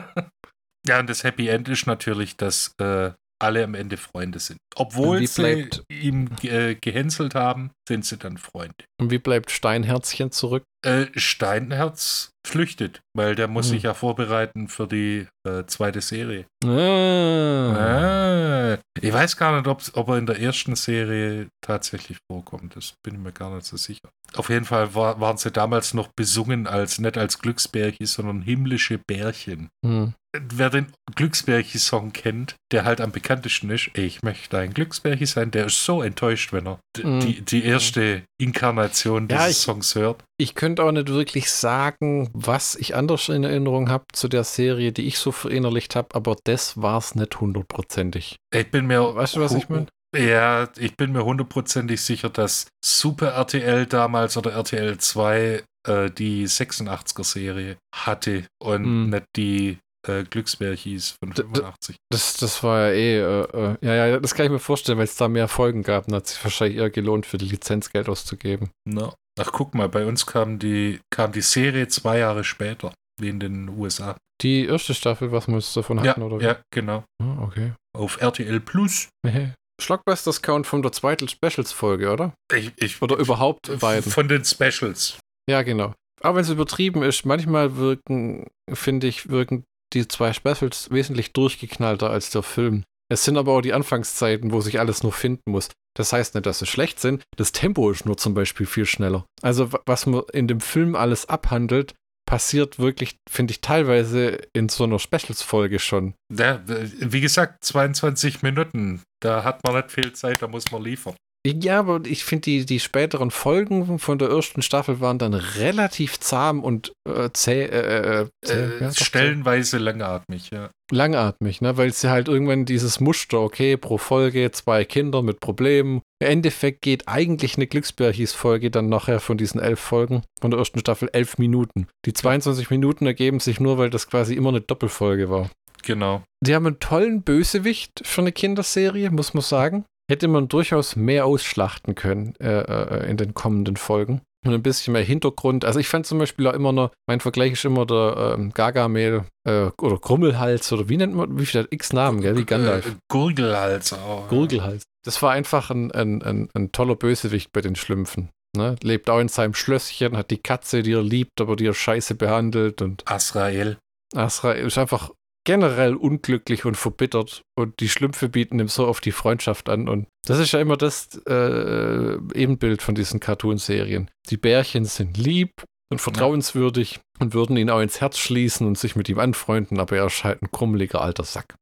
ja, 0.86 1.00
und 1.00 1.08
das 1.10 1.24
Happy 1.24 1.48
End 1.48 1.68
ist 1.68 1.86
natürlich, 1.86 2.36
dass 2.36 2.74
äh, 2.78 3.12
alle 3.42 3.64
am 3.64 3.74
Ende 3.74 3.96
Freunde 3.96 4.38
sind. 4.38 4.58
Obwohl 4.76 5.26
sie 5.26 5.68
ihm 5.90 6.28
äh, 6.42 6.74
gehänselt 6.76 7.34
haben, 7.34 7.70
sind 7.88 8.04
sie 8.04 8.16
dann 8.16 8.38
Freunde. 8.38 8.74
Und 9.00 9.10
wie 9.10 9.18
bleibt 9.18 9.50
Steinherzchen 9.50 10.30
zurück? 10.30 10.64
Äh, 10.84 11.06
Steinherz 11.14 12.30
flüchtet, 12.46 13.00
weil 13.16 13.34
der 13.34 13.48
muss 13.48 13.66
Hm. 13.66 13.70
sich 13.72 13.82
ja 13.84 13.94
vorbereiten 13.94 14.68
für 14.68 14.86
die 14.88 15.26
äh, 15.46 15.64
zweite 15.66 16.00
Serie. 16.00 16.46
Ah. 16.64 17.72
Ah, 17.76 18.78
ich 19.00 19.12
weiß 19.12 19.36
gar 19.36 19.56
nicht, 19.60 19.68
ob 19.96 20.08
er 20.08 20.18
in 20.18 20.26
der 20.26 20.40
ersten 20.40 20.74
Serie 20.76 21.48
tatsächlich 21.60 22.18
vorkommt. 22.30 22.74
Das 22.76 22.94
bin 23.04 23.14
ich 23.14 23.20
mir 23.20 23.32
gar 23.32 23.54
nicht 23.54 23.66
so 23.66 23.76
sicher. 23.76 24.08
Auf 24.36 24.48
jeden 24.48 24.64
Fall 24.64 24.94
war, 24.94 25.20
waren 25.20 25.36
sie 25.36 25.50
damals 25.50 25.94
noch 25.94 26.08
besungen 26.16 26.66
als 26.66 26.98
nicht 26.98 27.18
als 27.18 27.38
Glücksbärchen, 27.38 28.06
sondern 28.06 28.42
himmlische 28.42 28.98
Bärchen. 28.98 29.68
Hm. 29.84 30.14
Wer 30.34 30.70
den 30.70 30.86
Glücksbärchen-Song 31.14 32.12
kennt, 32.12 32.54
der 32.70 32.84
halt 32.84 33.02
am 33.02 33.12
bekanntesten 33.12 33.68
ist, 33.68 33.90
ich 33.94 34.22
möchte 34.22 34.56
ein 34.58 34.72
Glücksbärchen 34.72 35.26
sein, 35.26 35.50
der 35.50 35.66
ist 35.66 35.84
so 35.84 36.00
enttäuscht, 36.02 36.52
wenn 36.54 36.66
er 36.66 36.78
Mm. 37.02 37.20
die, 37.20 37.40
die 37.42 37.64
erste 37.64 38.22
Inkarnation 38.40 39.28
Ja, 39.28 39.38
dieses 39.44 39.58
ich- 39.58 39.64
Songs 39.64 39.94
hört. 39.94 40.22
Ich 40.38 40.54
könnte 40.54 40.82
auch 40.84 40.92
nicht 40.92 41.08
wirklich 41.08 41.50
sagen, 41.50 42.30
was 42.32 42.74
ich 42.76 42.94
anders 42.94 43.28
in 43.28 43.44
Erinnerung 43.44 43.90
habe 43.90 44.04
zu 44.12 44.28
der 44.28 44.44
Serie, 44.44 44.92
die 44.92 45.06
ich 45.06 45.18
so 45.18 45.32
verinnerlicht 45.32 45.96
habe, 45.96 46.14
aber 46.14 46.36
das 46.44 46.80
war 46.80 46.98
es 46.98 47.14
nicht 47.14 47.40
hundertprozentig. 47.40 48.36
Ich 48.54 48.70
bin 48.70 48.86
mir. 48.86 49.14
Weißt 49.14 49.36
du, 49.36 49.40
was 49.40 49.54
ich 49.54 49.68
meine? 49.68 49.86
Ja, 50.14 50.68
ich 50.78 50.96
bin 50.96 51.12
mir 51.12 51.24
hundertprozentig 51.24 52.00
sicher, 52.02 52.28
dass 52.28 52.66
Super 52.84 53.28
RTL 53.32 53.86
damals 53.86 54.36
oder 54.36 54.52
RTL 54.52 54.98
2 54.98 55.62
äh, 55.88 56.10
die 56.10 56.46
86er-Serie 56.46 57.76
hatte 57.94 58.44
und 58.62 58.84
Hm. 58.84 59.10
nicht 59.10 59.24
die 59.36 59.78
äh, 60.06 60.24
Glücksbärchis 60.24 61.14
von 61.22 61.30
D- 61.30 61.42
d- 61.42 61.48
85. 61.60 61.96
Das, 62.10 62.34
das 62.36 62.62
war 62.62 62.88
ja 62.88 62.92
eh, 62.92 63.18
äh, 63.20 63.42
äh, 63.72 63.76
ja, 63.80 64.06
ja, 64.06 64.20
das 64.20 64.34
kann 64.34 64.46
ich 64.46 64.52
mir 64.52 64.58
vorstellen, 64.58 64.98
weil 64.98 65.04
es 65.04 65.16
da 65.16 65.28
mehr 65.28 65.48
Folgen 65.48 65.82
gab, 65.82 66.06
dann 66.06 66.16
hat 66.16 66.26
es 66.26 66.32
sich 66.34 66.44
wahrscheinlich 66.44 66.78
eher 66.78 66.90
gelohnt, 66.90 67.24
für 67.24 67.38
die 67.38 67.46
Lizenz 67.48 67.90
Geld 67.90 68.08
auszugeben. 68.08 68.70
Na. 68.84 69.14
Ach, 69.40 69.50
guck 69.50 69.74
mal, 69.74 69.88
bei 69.88 70.04
uns 70.04 70.26
kam 70.26 70.58
die, 70.58 71.00
kam 71.10 71.32
die 71.32 71.40
Serie 71.40 71.88
zwei 71.88 72.18
Jahre 72.18 72.44
später, 72.44 72.92
wie 73.18 73.30
in 73.30 73.40
den 73.40 73.68
USA. 73.70 74.16
Die 74.42 74.66
erste 74.66 74.92
Staffel, 74.92 75.32
was 75.32 75.46
wir 75.48 75.54
jetzt 75.54 75.74
davon 75.76 75.98
Ja, 76.04 76.10
hatten, 76.10 76.22
oder? 76.22 76.38
wie? 76.40 76.44
ja, 76.44 76.60
genau. 76.70 77.04
Ah, 77.22 77.38
okay. 77.42 77.72
Auf 77.96 78.20
RTL 78.20 78.60
Plus. 78.60 79.08
Schlockbusters 79.82 80.42
Count 80.42 80.66
von 80.66 80.82
der 80.82 80.92
zweiten 80.92 81.28
Specials-Folge, 81.28 82.10
oder? 82.10 82.34
Ich, 82.54 82.72
ich, 82.76 83.02
Oder 83.02 83.16
überhaupt 83.16 83.78
beiden. 83.80 84.10
Von 84.10 84.28
den 84.28 84.44
Specials. 84.44 85.18
Ja, 85.48 85.62
genau. 85.62 85.92
Aber 86.20 86.36
wenn 86.36 86.44
es 86.44 86.50
übertrieben 86.50 87.02
ist, 87.02 87.26
manchmal 87.26 87.76
wirken, 87.76 88.46
finde 88.72 89.08
ich, 89.08 89.28
wirken 89.28 89.64
die 89.92 90.06
zwei 90.08 90.32
Specials 90.32 90.90
wesentlich 90.90 91.32
durchgeknallter 91.32 92.08
als 92.10 92.30
der 92.30 92.42
Film. 92.42 92.84
Es 93.10 93.24
sind 93.24 93.36
aber 93.36 93.52
auch 93.52 93.60
die 93.60 93.74
Anfangszeiten, 93.74 94.52
wo 94.52 94.60
sich 94.62 94.78
alles 94.78 95.02
nur 95.02 95.12
finden 95.12 95.50
muss. 95.50 95.68
Das 95.94 96.12
heißt 96.14 96.34
nicht, 96.34 96.46
dass 96.46 96.60
sie 96.60 96.66
schlecht 96.66 96.98
sind. 97.00 97.22
Das 97.36 97.52
Tempo 97.52 97.90
ist 97.90 98.06
nur 98.06 98.16
zum 98.16 98.32
Beispiel 98.32 98.64
viel 98.64 98.86
schneller. 98.86 99.26
Also, 99.42 99.72
wa- 99.72 99.80
was 99.84 100.06
man 100.06 100.22
in 100.32 100.48
dem 100.48 100.60
Film 100.60 100.94
alles 100.96 101.28
abhandelt, 101.28 101.92
passiert 102.32 102.78
wirklich, 102.78 103.18
finde 103.28 103.50
ich, 103.52 103.60
teilweise 103.60 104.38
in 104.54 104.70
so 104.70 104.84
einer 104.84 104.98
Specials-Folge 104.98 105.78
schon. 105.78 106.14
Ja, 106.34 106.62
wie 106.64 107.20
gesagt, 107.20 107.62
22 107.62 108.40
Minuten. 108.40 109.02
Da 109.20 109.44
hat 109.44 109.62
man 109.64 109.76
nicht 109.76 109.90
viel 109.92 110.14
Zeit, 110.14 110.40
da 110.40 110.48
muss 110.48 110.70
man 110.72 110.82
liefern. 110.82 111.14
Ja, 111.44 111.80
aber 111.80 112.02
ich 112.04 112.24
finde, 112.24 112.42
die, 112.42 112.66
die 112.66 112.78
späteren 112.78 113.32
Folgen 113.32 113.98
von 113.98 114.18
der 114.18 114.28
ersten 114.28 114.62
Staffel 114.62 115.00
waren 115.00 115.18
dann 115.18 115.34
relativ 115.34 116.20
zahm 116.20 116.62
und 116.62 116.92
äh, 117.08 117.30
zäh, 117.32 117.64
äh, 117.64 118.20
äh, 118.22 118.28
zäh, 118.44 118.52
Äh, 118.54 118.80
ja, 118.80 118.88
doch, 118.88 118.94
zäh. 118.94 119.04
stellenweise 119.04 119.78
langatmig, 119.78 120.50
ja. 120.52 120.70
langatmig, 120.92 121.60
ne? 121.60 121.76
weil 121.76 121.92
sie 121.92 122.10
halt 122.10 122.28
irgendwann 122.28 122.64
dieses 122.64 123.00
Muster, 123.00 123.40
okay, 123.40 123.76
pro 123.76 123.98
Folge 123.98 124.52
zwei 124.52 124.84
Kinder 124.84 125.22
mit 125.22 125.40
Problemen. 125.40 126.02
Im 126.20 126.28
Endeffekt 126.28 126.80
geht 126.82 127.08
eigentlich 127.08 127.56
eine 127.56 127.66
Glücksbärchis-Folge 127.66 128.70
dann 128.70 128.88
nachher 128.88 129.18
von 129.18 129.36
diesen 129.36 129.60
elf 129.60 129.80
Folgen 129.80 130.22
von 130.40 130.52
der 130.52 130.60
ersten 130.60 130.78
Staffel 130.78 131.10
elf 131.12 131.38
Minuten. 131.38 131.88
Die 132.06 132.12
22 132.12 132.70
Minuten 132.70 133.04
ergeben 133.04 133.40
sich 133.40 133.58
nur, 133.58 133.78
weil 133.78 133.90
das 133.90 134.06
quasi 134.08 134.34
immer 134.34 134.50
eine 134.50 134.60
Doppelfolge 134.60 135.28
war. 135.28 135.50
Genau. 135.84 136.22
Die 136.40 136.54
haben 136.54 136.66
einen 136.66 136.78
tollen 136.78 137.22
Bösewicht 137.22 138.02
für 138.04 138.20
eine 138.20 138.30
Kinderserie, 138.30 139.10
muss 139.10 139.34
man 139.34 139.42
sagen. 139.42 139.84
Hätte 140.12 140.28
man 140.28 140.46
durchaus 140.46 140.94
mehr 140.94 141.24
ausschlachten 141.24 141.94
können 141.94 142.34
äh, 142.38 142.60
äh, 142.60 143.10
in 143.10 143.16
den 143.16 143.32
kommenden 143.32 143.78
Folgen. 143.78 144.20
Und 144.44 144.52
ein 144.52 144.62
bisschen 144.62 144.92
mehr 144.92 145.02
Hintergrund. 145.02 145.64
Also 145.64 145.80
ich 145.80 145.88
fand 145.88 146.04
zum 146.04 146.18
Beispiel 146.18 146.46
auch 146.48 146.52
immer 146.52 146.70
noch, 146.70 146.90
mein 147.08 147.20
Vergleich 147.20 147.52
ist 147.52 147.64
immer 147.64 147.86
der 147.86 148.34
ähm, 148.36 148.52
Gargamel 148.52 149.24
äh, 149.48 149.70
oder 149.80 149.96
Krummelhals 149.96 150.70
oder 150.70 150.90
wie 150.90 150.98
nennt 150.98 151.14
man, 151.14 151.38
wie 151.38 151.46
viel 151.46 151.66
x 151.70 151.94
Namen, 151.94 152.20
gell, 152.20 152.36
wie 152.36 152.44
Gandalf. 152.44 152.88
Äh, 152.88 152.94
Gurgelhals 153.08 153.94
auch. 153.94 154.28
Gurgelhals. 154.28 154.82
Das 155.02 155.22
war 155.22 155.30
einfach 155.30 155.70
ein, 155.70 155.90
ein, 155.92 156.20
ein, 156.20 156.50
ein 156.52 156.72
toller 156.72 156.96
Bösewicht 156.96 157.50
bei 157.50 157.62
den 157.62 157.74
Schlümpfen. 157.74 158.28
Ne? 158.54 158.76
Lebt 158.82 159.08
auch 159.08 159.18
in 159.18 159.28
seinem 159.28 159.54
Schlösschen, 159.54 160.14
hat 160.18 160.30
die 160.30 160.42
Katze, 160.42 160.82
die 160.82 160.92
er 160.92 161.02
liebt, 161.02 161.40
aber 161.40 161.56
die 161.56 161.64
er 161.64 161.74
scheiße 161.74 162.16
behandelt 162.16 162.82
und 162.82 163.10
Asrael. 163.10 163.78
Asra 164.14 164.52
ist 164.52 164.76
einfach 164.76 165.10
generell 165.44 165.94
unglücklich 165.94 166.64
und 166.64 166.76
verbittert 166.76 167.42
und 167.56 167.80
die 167.80 167.88
Schlümpfe 167.88 168.28
bieten 168.28 168.60
ihm 168.60 168.68
so 168.68 168.86
auf 168.86 169.00
die 169.00 169.12
Freundschaft 169.12 169.68
an 169.68 169.88
und 169.88 170.06
das 170.26 170.38
ist 170.38 170.52
ja 170.52 170.60
immer 170.60 170.76
das 170.76 171.20
äh, 171.26 172.14
Ebenbild 172.34 172.80
von 172.82 172.94
diesen 172.94 173.18
Cartoonserien. 173.18 174.10
Die 174.30 174.36
Bärchen 174.36 174.84
sind 174.84 175.18
lieb 175.18 175.64
und 175.90 176.00
vertrauenswürdig 176.00 177.00
und 177.18 177.34
würden 177.34 177.56
ihn 177.56 177.70
auch 177.70 177.80
ins 177.80 178.00
Herz 178.00 178.18
schließen 178.18 178.66
und 178.66 178.78
sich 178.78 178.96
mit 178.96 179.08
ihm 179.08 179.18
anfreunden, 179.18 179.80
aber 179.80 179.96
er 179.96 180.06
ist 180.06 180.24
halt 180.24 180.42
ein 180.42 180.50
krummeliger 180.50 181.00
alter 181.00 181.24
Sack. 181.24 181.54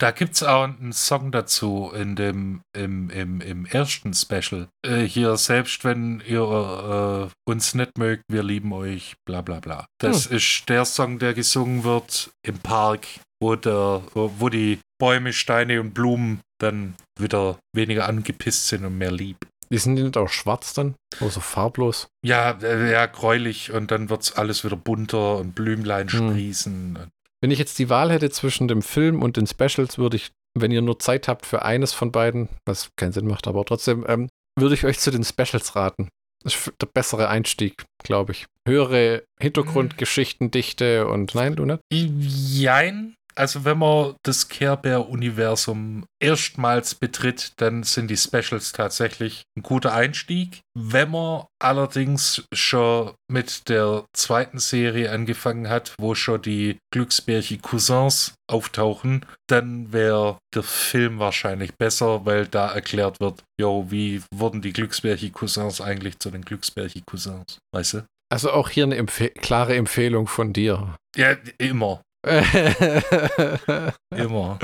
Da 0.00 0.12
gibt 0.12 0.34
es 0.34 0.44
auch 0.44 0.62
einen 0.62 0.92
Song 0.92 1.32
dazu 1.32 1.90
in 1.92 2.14
dem, 2.14 2.60
im, 2.72 3.10
im, 3.10 3.40
im 3.40 3.66
ersten 3.66 4.14
Special. 4.14 4.68
Äh, 4.86 5.02
hier, 5.02 5.36
selbst 5.36 5.82
wenn 5.82 6.22
ihr 6.24 7.30
äh, 7.30 7.50
uns 7.50 7.74
nicht 7.74 7.98
mögt, 7.98 8.22
wir 8.28 8.44
lieben 8.44 8.72
euch, 8.72 9.16
bla 9.26 9.42
bla 9.42 9.58
bla. 9.58 9.86
Das 10.00 10.26
ist 10.26 10.68
der 10.68 10.84
Song, 10.84 11.18
der 11.18 11.34
gesungen 11.34 11.82
wird 11.82 12.30
im 12.46 12.58
Park, 12.58 13.08
wo, 13.40 13.56
der, 13.56 14.02
wo 14.14 14.48
die 14.48 14.78
Bäume, 15.00 15.32
Steine 15.32 15.80
und 15.80 15.94
Blumen 15.94 16.40
dann 16.60 16.94
wieder 17.18 17.58
weniger 17.74 18.08
angepisst 18.08 18.68
sind 18.68 18.84
und 18.84 18.98
mehr 18.98 19.12
lieb. 19.12 19.38
Die 19.70 19.78
sind 19.78 19.96
die 19.96 20.02
nicht 20.02 20.16
auch 20.16 20.30
schwarz 20.30 20.72
dann? 20.74 20.94
Oder 21.20 21.30
so 21.30 21.40
farblos? 21.40 22.08
Ja, 22.24 22.52
äh, 22.62 22.90
ja, 22.90 23.06
gräulich 23.06 23.72
und 23.72 23.90
dann 23.90 24.08
wird 24.08 24.38
alles 24.38 24.64
wieder 24.64 24.76
bunter 24.76 25.36
und 25.36 25.54
Blümlein 25.54 26.08
Hm. 26.08 27.10
Wenn 27.40 27.50
ich 27.50 27.58
jetzt 27.58 27.78
die 27.78 27.88
Wahl 27.88 28.10
hätte 28.10 28.30
zwischen 28.30 28.68
dem 28.68 28.82
Film 28.82 29.22
und 29.22 29.36
den 29.36 29.46
Specials, 29.46 29.98
würde 29.98 30.16
ich, 30.16 30.32
wenn 30.58 30.72
ihr 30.72 30.82
nur 30.82 30.98
Zeit 30.98 31.28
habt 31.28 31.46
für 31.46 31.62
eines 31.62 31.92
von 31.92 32.10
beiden, 32.10 32.48
was 32.66 32.90
keinen 32.96 33.12
Sinn 33.12 33.26
macht, 33.26 33.46
aber 33.46 33.64
trotzdem, 33.64 34.04
ähm, 34.08 34.28
würde 34.58 34.74
ich 34.74 34.84
euch 34.84 34.98
zu 34.98 35.10
den 35.10 35.24
Specials 35.24 35.76
raten. 35.76 36.08
Das 36.44 36.54
ist 36.54 36.72
der 36.80 36.86
bessere 36.86 37.28
Einstieg, 37.28 37.84
glaube 38.02 38.32
ich. 38.32 38.46
Höhere 38.66 39.24
Hintergrundgeschichtendichte 39.40 41.06
und 41.06 41.34
nein, 41.34 41.54
nicht? 41.54 41.80
Jein. 41.90 43.14
Also 43.38 43.64
wenn 43.64 43.78
man 43.78 44.16
das 44.24 44.48
Care 44.48 44.76
Bear 44.76 45.08
Universum 45.08 46.04
erstmals 46.20 46.96
betritt, 46.96 47.52
dann 47.58 47.84
sind 47.84 48.08
die 48.08 48.16
Specials 48.16 48.72
tatsächlich 48.72 49.44
ein 49.56 49.62
guter 49.62 49.94
Einstieg. 49.94 50.58
Wenn 50.76 51.12
man 51.12 51.44
allerdings 51.62 52.42
schon 52.52 53.12
mit 53.30 53.68
der 53.68 54.06
zweiten 54.12 54.58
Serie 54.58 55.12
angefangen 55.12 55.68
hat, 55.68 55.94
wo 56.00 56.16
schon 56.16 56.42
die 56.42 56.78
Glücksbärchen 56.92 57.62
Cousins 57.62 58.34
auftauchen, 58.50 59.24
dann 59.48 59.92
wäre 59.92 60.38
der 60.52 60.64
Film 60.64 61.20
wahrscheinlich 61.20 61.76
besser, 61.76 62.26
weil 62.26 62.48
da 62.48 62.72
erklärt 62.72 63.20
wird, 63.20 63.44
jo, 63.60 63.86
wie 63.88 64.20
wurden 64.34 64.62
die 64.62 64.72
Glücksbärchen 64.72 65.32
Cousins 65.32 65.80
eigentlich 65.80 66.18
zu 66.18 66.32
den 66.32 66.42
Glücksbärchen 66.42 67.04
Cousins, 67.06 67.58
weißt 67.72 67.94
du? 67.94 68.06
Also 68.30 68.50
auch 68.50 68.68
hier 68.68 68.84
eine 68.84 68.96
Empfe 68.96 69.30
klare 69.30 69.76
Empfehlung 69.76 70.26
von 70.26 70.52
dir. 70.52 70.96
Ja, 71.16 71.36
immer, 71.56 72.02
immer. 74.16 74.58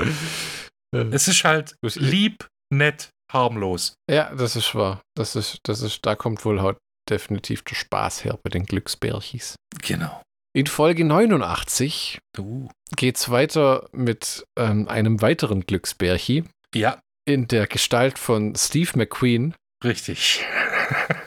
Es 1.11 1.27
ist 1.27 1.43
halt 1.43 1.75
lieb, 1.95 2.47
nett, 2.73 3.09
harmlos. 3.31 3.95
Ja, 4.09 4.33
das 4.35 4.55
ist 4.55 4.75
wahr. 4.75 5.01
Das 5.15 5.35
ist, 5.35 5.59
das 5.63 5.81
ist, 5.81 6.05
da 6.05 6.15
kommt 6.15 6.45
wohl 6.45 6.61
halt 6.61 6.77
definitiv 7.09 7.63
der 7.63 7.75
Spaß 7.75 8.23
her 8.23 8.39
bei 8.43 8.49
den 8.49 8.65
Glücksbärchis. 8.65 9.55
Genau. 9.81 10.21
In 10.55 10.67
Folge 10.67 11.03
89 11.03 12.19
Uh. 12.37 12.69
geht's 12.95 13.29
weiter 13.29 13.89
mit 13.91 14.45
ähm, 14.57 14.87
einem 14.87 15.21
weiteren 15.21 15.65
Glücksbärchi 15.65 16.45
Ja, 16.73 17.01
in 17.25 17.47
der 17.47 17.67
Gestalt 17.67 18.17
von 18.17 18.55
Steve 18.55 18.91
McQueen 18.95 19.53
richtig. 19.83 20.45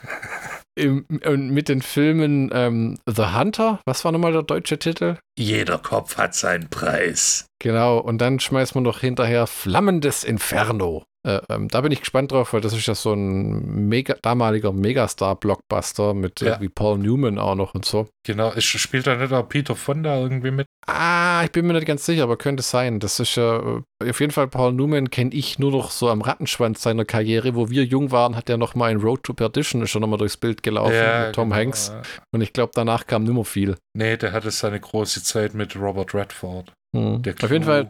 im, 0.78 1.04
und 1.24 1.50
mit 1.50 1.68
den 1.68 1.82
Filmen 1.82 2.50
ähm, 2.52 2.98
The 3.06 3.34
Hunter, 3.36 3.80
was 3.84 4.04
war 4.04 4.12
nochmal 4.12 4.32
der 4.32 4.42
deutsche 4.42 4.78
Titel? 4.78 5.16
Jeder 5.38 5.78
Kopf 5.78 6.16
hat 6.16 6.34
seinen 6.34 6.70
Preis. 6.70 7.46
Genau, 7.60 7.98
und 7.98 8.18
dann 8.18 8.40
schmeißt 8.40 8.74
man 8.74 8.84
noch 8.84 9.00
hinterher 9.00 9.46
Flammendes 9.46 10.24
Inferno. 10.24 11.04
Äh, 11.28 11.40
ähm, 11.50 11.68
da 11.68 11.82
bin 11.82 11.92
ich 11.92 12.00
gespannt 12.00 12.32
drauf, 12.32 12.54
weil 12.54 12.62
das 12.62 12.72
ist 12.72 12.86
ja 12.86 12.94
so 12.94 13.12
ein 13.12 13.86
mega, 13.88 14.14
damaliger 14.22 14.72
Megastar-Blockbuster 14.72 16.14
mit 16.14 16.40
Ja. 16.40 16.48
irgendwie 16.48 16.70
Paul 16.70 16.98
Newman 16.98 17.38
auch 17.38 17.54
noch 17.54 17.74
und 17.74 17.84
so. 17.84 18.08
Genau, 18.26 18.52
es 18.54 18.64
spielt 18.64 19.06
da 19.06 19.14
nicht 19.16 19.32
auch 19.32 19.48
Peter 19.48 19.76
Fonda 19.76 20.18
irgendwie 20.18 20.50
mit? 20.50 20.66
Ah, 20.86 21.42
ich 21.44 21.52
bin 21.52 21.66
mir 21.66 21.74
nicht 21.74 21.86
ganz 21.86 22.06
sicher, 22.06 22.22
aber 22.22 22.38
könnte 22.38 22.62
sein. 22.62 22.98
Das 22.98 23.20
ist 23.20 23.36
ja 23.36 23.58
äh, 24.02 24.10
auf 24.10 24.20
jeden 24.20 24.32
Fall 24.32 24.48
Paul 24.48 24.72
Newman 24.72 25.10
kenne 25.10 25.34
ich 25.34 25.58
nur 25.58 25.70
noch 25.70 25.90
so 25.90 26.08
am 26.08 26.22
Rattenschwanz 26.22 26.82
seiner 26.82 27.04
Karriere. 27.04 27.54
Wo 27.54 27.68
wir 27.68 27.84
jung 27.84 28.10
waren, 28.10 28.34
hat 28.34 28.48
er 28.48 28.56
noch 28.56 28.74
mal 28.74 28.90
in 28.90 28.98
Road 29.00 29.22
to 29.22 29.34
Perdition 29.34 29.86
schon 29.86 30.00
noch 30.00 30.08
mal 30.08 30.16
durchs 30.16 30.38
Bild 30.38 30.62
gelaufen 30.62 30.92
mit 31.26 31.34
Tom 31.34 31.50
genau, 31.50 31.56
Hanks. 31.60 31.88
ja. 31.92 32.02
Und 32.32 32.40
ich 32.40 32.52
glaube, 32.54 32.72
danach 32.74 33.06
kam 33.06 33.24
nimmer 33.24 33.44
viel. 33.44 33.76
Nee, 33.94 34.16
der 34.16 34.32
hatte 34.32 34.50
seine 34.50 34.80
große 34.80 35.22
Zeit 35.22 35.52
mit 35.54 35.76
Robert 35.76 36.14
Redford. 36.14 36.72
Hm. 36.96 37.22
Der 37.22 37.34
Auf 37.42 37.50
jeden. 37.50 37.64
Fall 37.64 37.86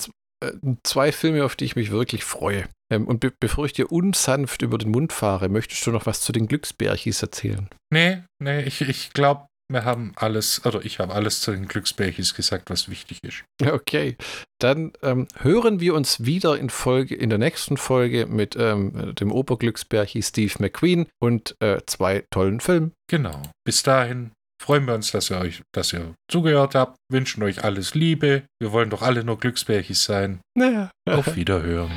zwei 0.83 1.13
Filme, 1.13 1.45
auf 1.45 1.57
die 1.57 1.65
ich 1.65 1.77
mich 1.77 1.91
wirklich 1.91 2.25
freue. 2.25 2.69
Ähm, 2.91 3.07
und 3.07 3.21
be 3.21 3.33
bevor 3.39 3.67
ich 3.67 3.73
dir 3.73 3.93
unsanft 3.93 4.63
über 4.63 4.79
den 4.79 4.91
Mund 4.91 5.13
fahre, 5.13 5.49
möchtest 5.49 5.87
du 5.87 5.91
noch 5.91 6.07
was 6.07 6.21
zu 6.21 6.33
den 6.33 6.49
Glücksbärchis 6.49 7.23
erzählen? 7.23 7.69
Nee, 7.93 8.23
nee, 8.43 8.63
ich, 8.63 8.81
ich 8.81 9.13
glaube, 9.13 9.47
wir 9.71 9.85
haben 9.85 10.13
alles, 10.17 10.65
oder 10.65 10.83
ich 10.85 10.99
habe 10.99 11.13
alles 11.13 11.43
zu 11.43 11.53
den 11.53 11.69
Glücksbärchis 11.69 12.35
gesagt, 12.35 12.71
was 12.71 12.89
wichtig 12.89 13.23
ist. 13.23 13.45
Okay, 13.71 14.17
dann 14.61 14.93
ähm, 15.03 15.29
hören 15.41 15.81
wir 15.81 15.95
uns 15.95 16.25
wieder 16.25 16.59
in 16.59 16.71
Folge, 16.71 17.15
in 17.15 17.29
der 17.29 17.39
nächsten 17.39 17.77
Folge 17.77 18.27
mit 18.27 18.57
ähm, 18.57 19.15
dem 19.15 19.31
Oberglücksbärchi 19.31 20.23
Steve 20.23 20.55
McQueen 20.59 21.07
und 21.21 21.55
äh, 21.61 21.83
zwei 21.87 22.25
tollen 22.31 22.61
Filmen. 22.61 22.93
Genau. 23.09 23.43
Bis 23.65 23.83
dahin 23.83 24.33
freuen 24.61 24.87
wir 24.87 24.95
uns, 24.95 25.11
dass 25.13 25.31
ihr 25.31 25.39
euch, 25.39 25.63
dass 25.73 25.93
ihr 25.93 26.15
zugehört 26.31 26.75
habt, 26.75 26.97
wünschen 27.11 27.43
euch 27.43 27.65
alles 27.65 27.95
Liebe. 27.95 28.45
Wir 28.61 28.73
wollen 28.73 28.91
doch 28.91 29.03
alle 29.03 29.25
nur 29.25 29.39
Glücksbärchis 29.39 30.05
sein. 30.05 30.41
Naja. 30.55 30.91
Auf 31.07 31.37
Wiederhören. 31.37 31.93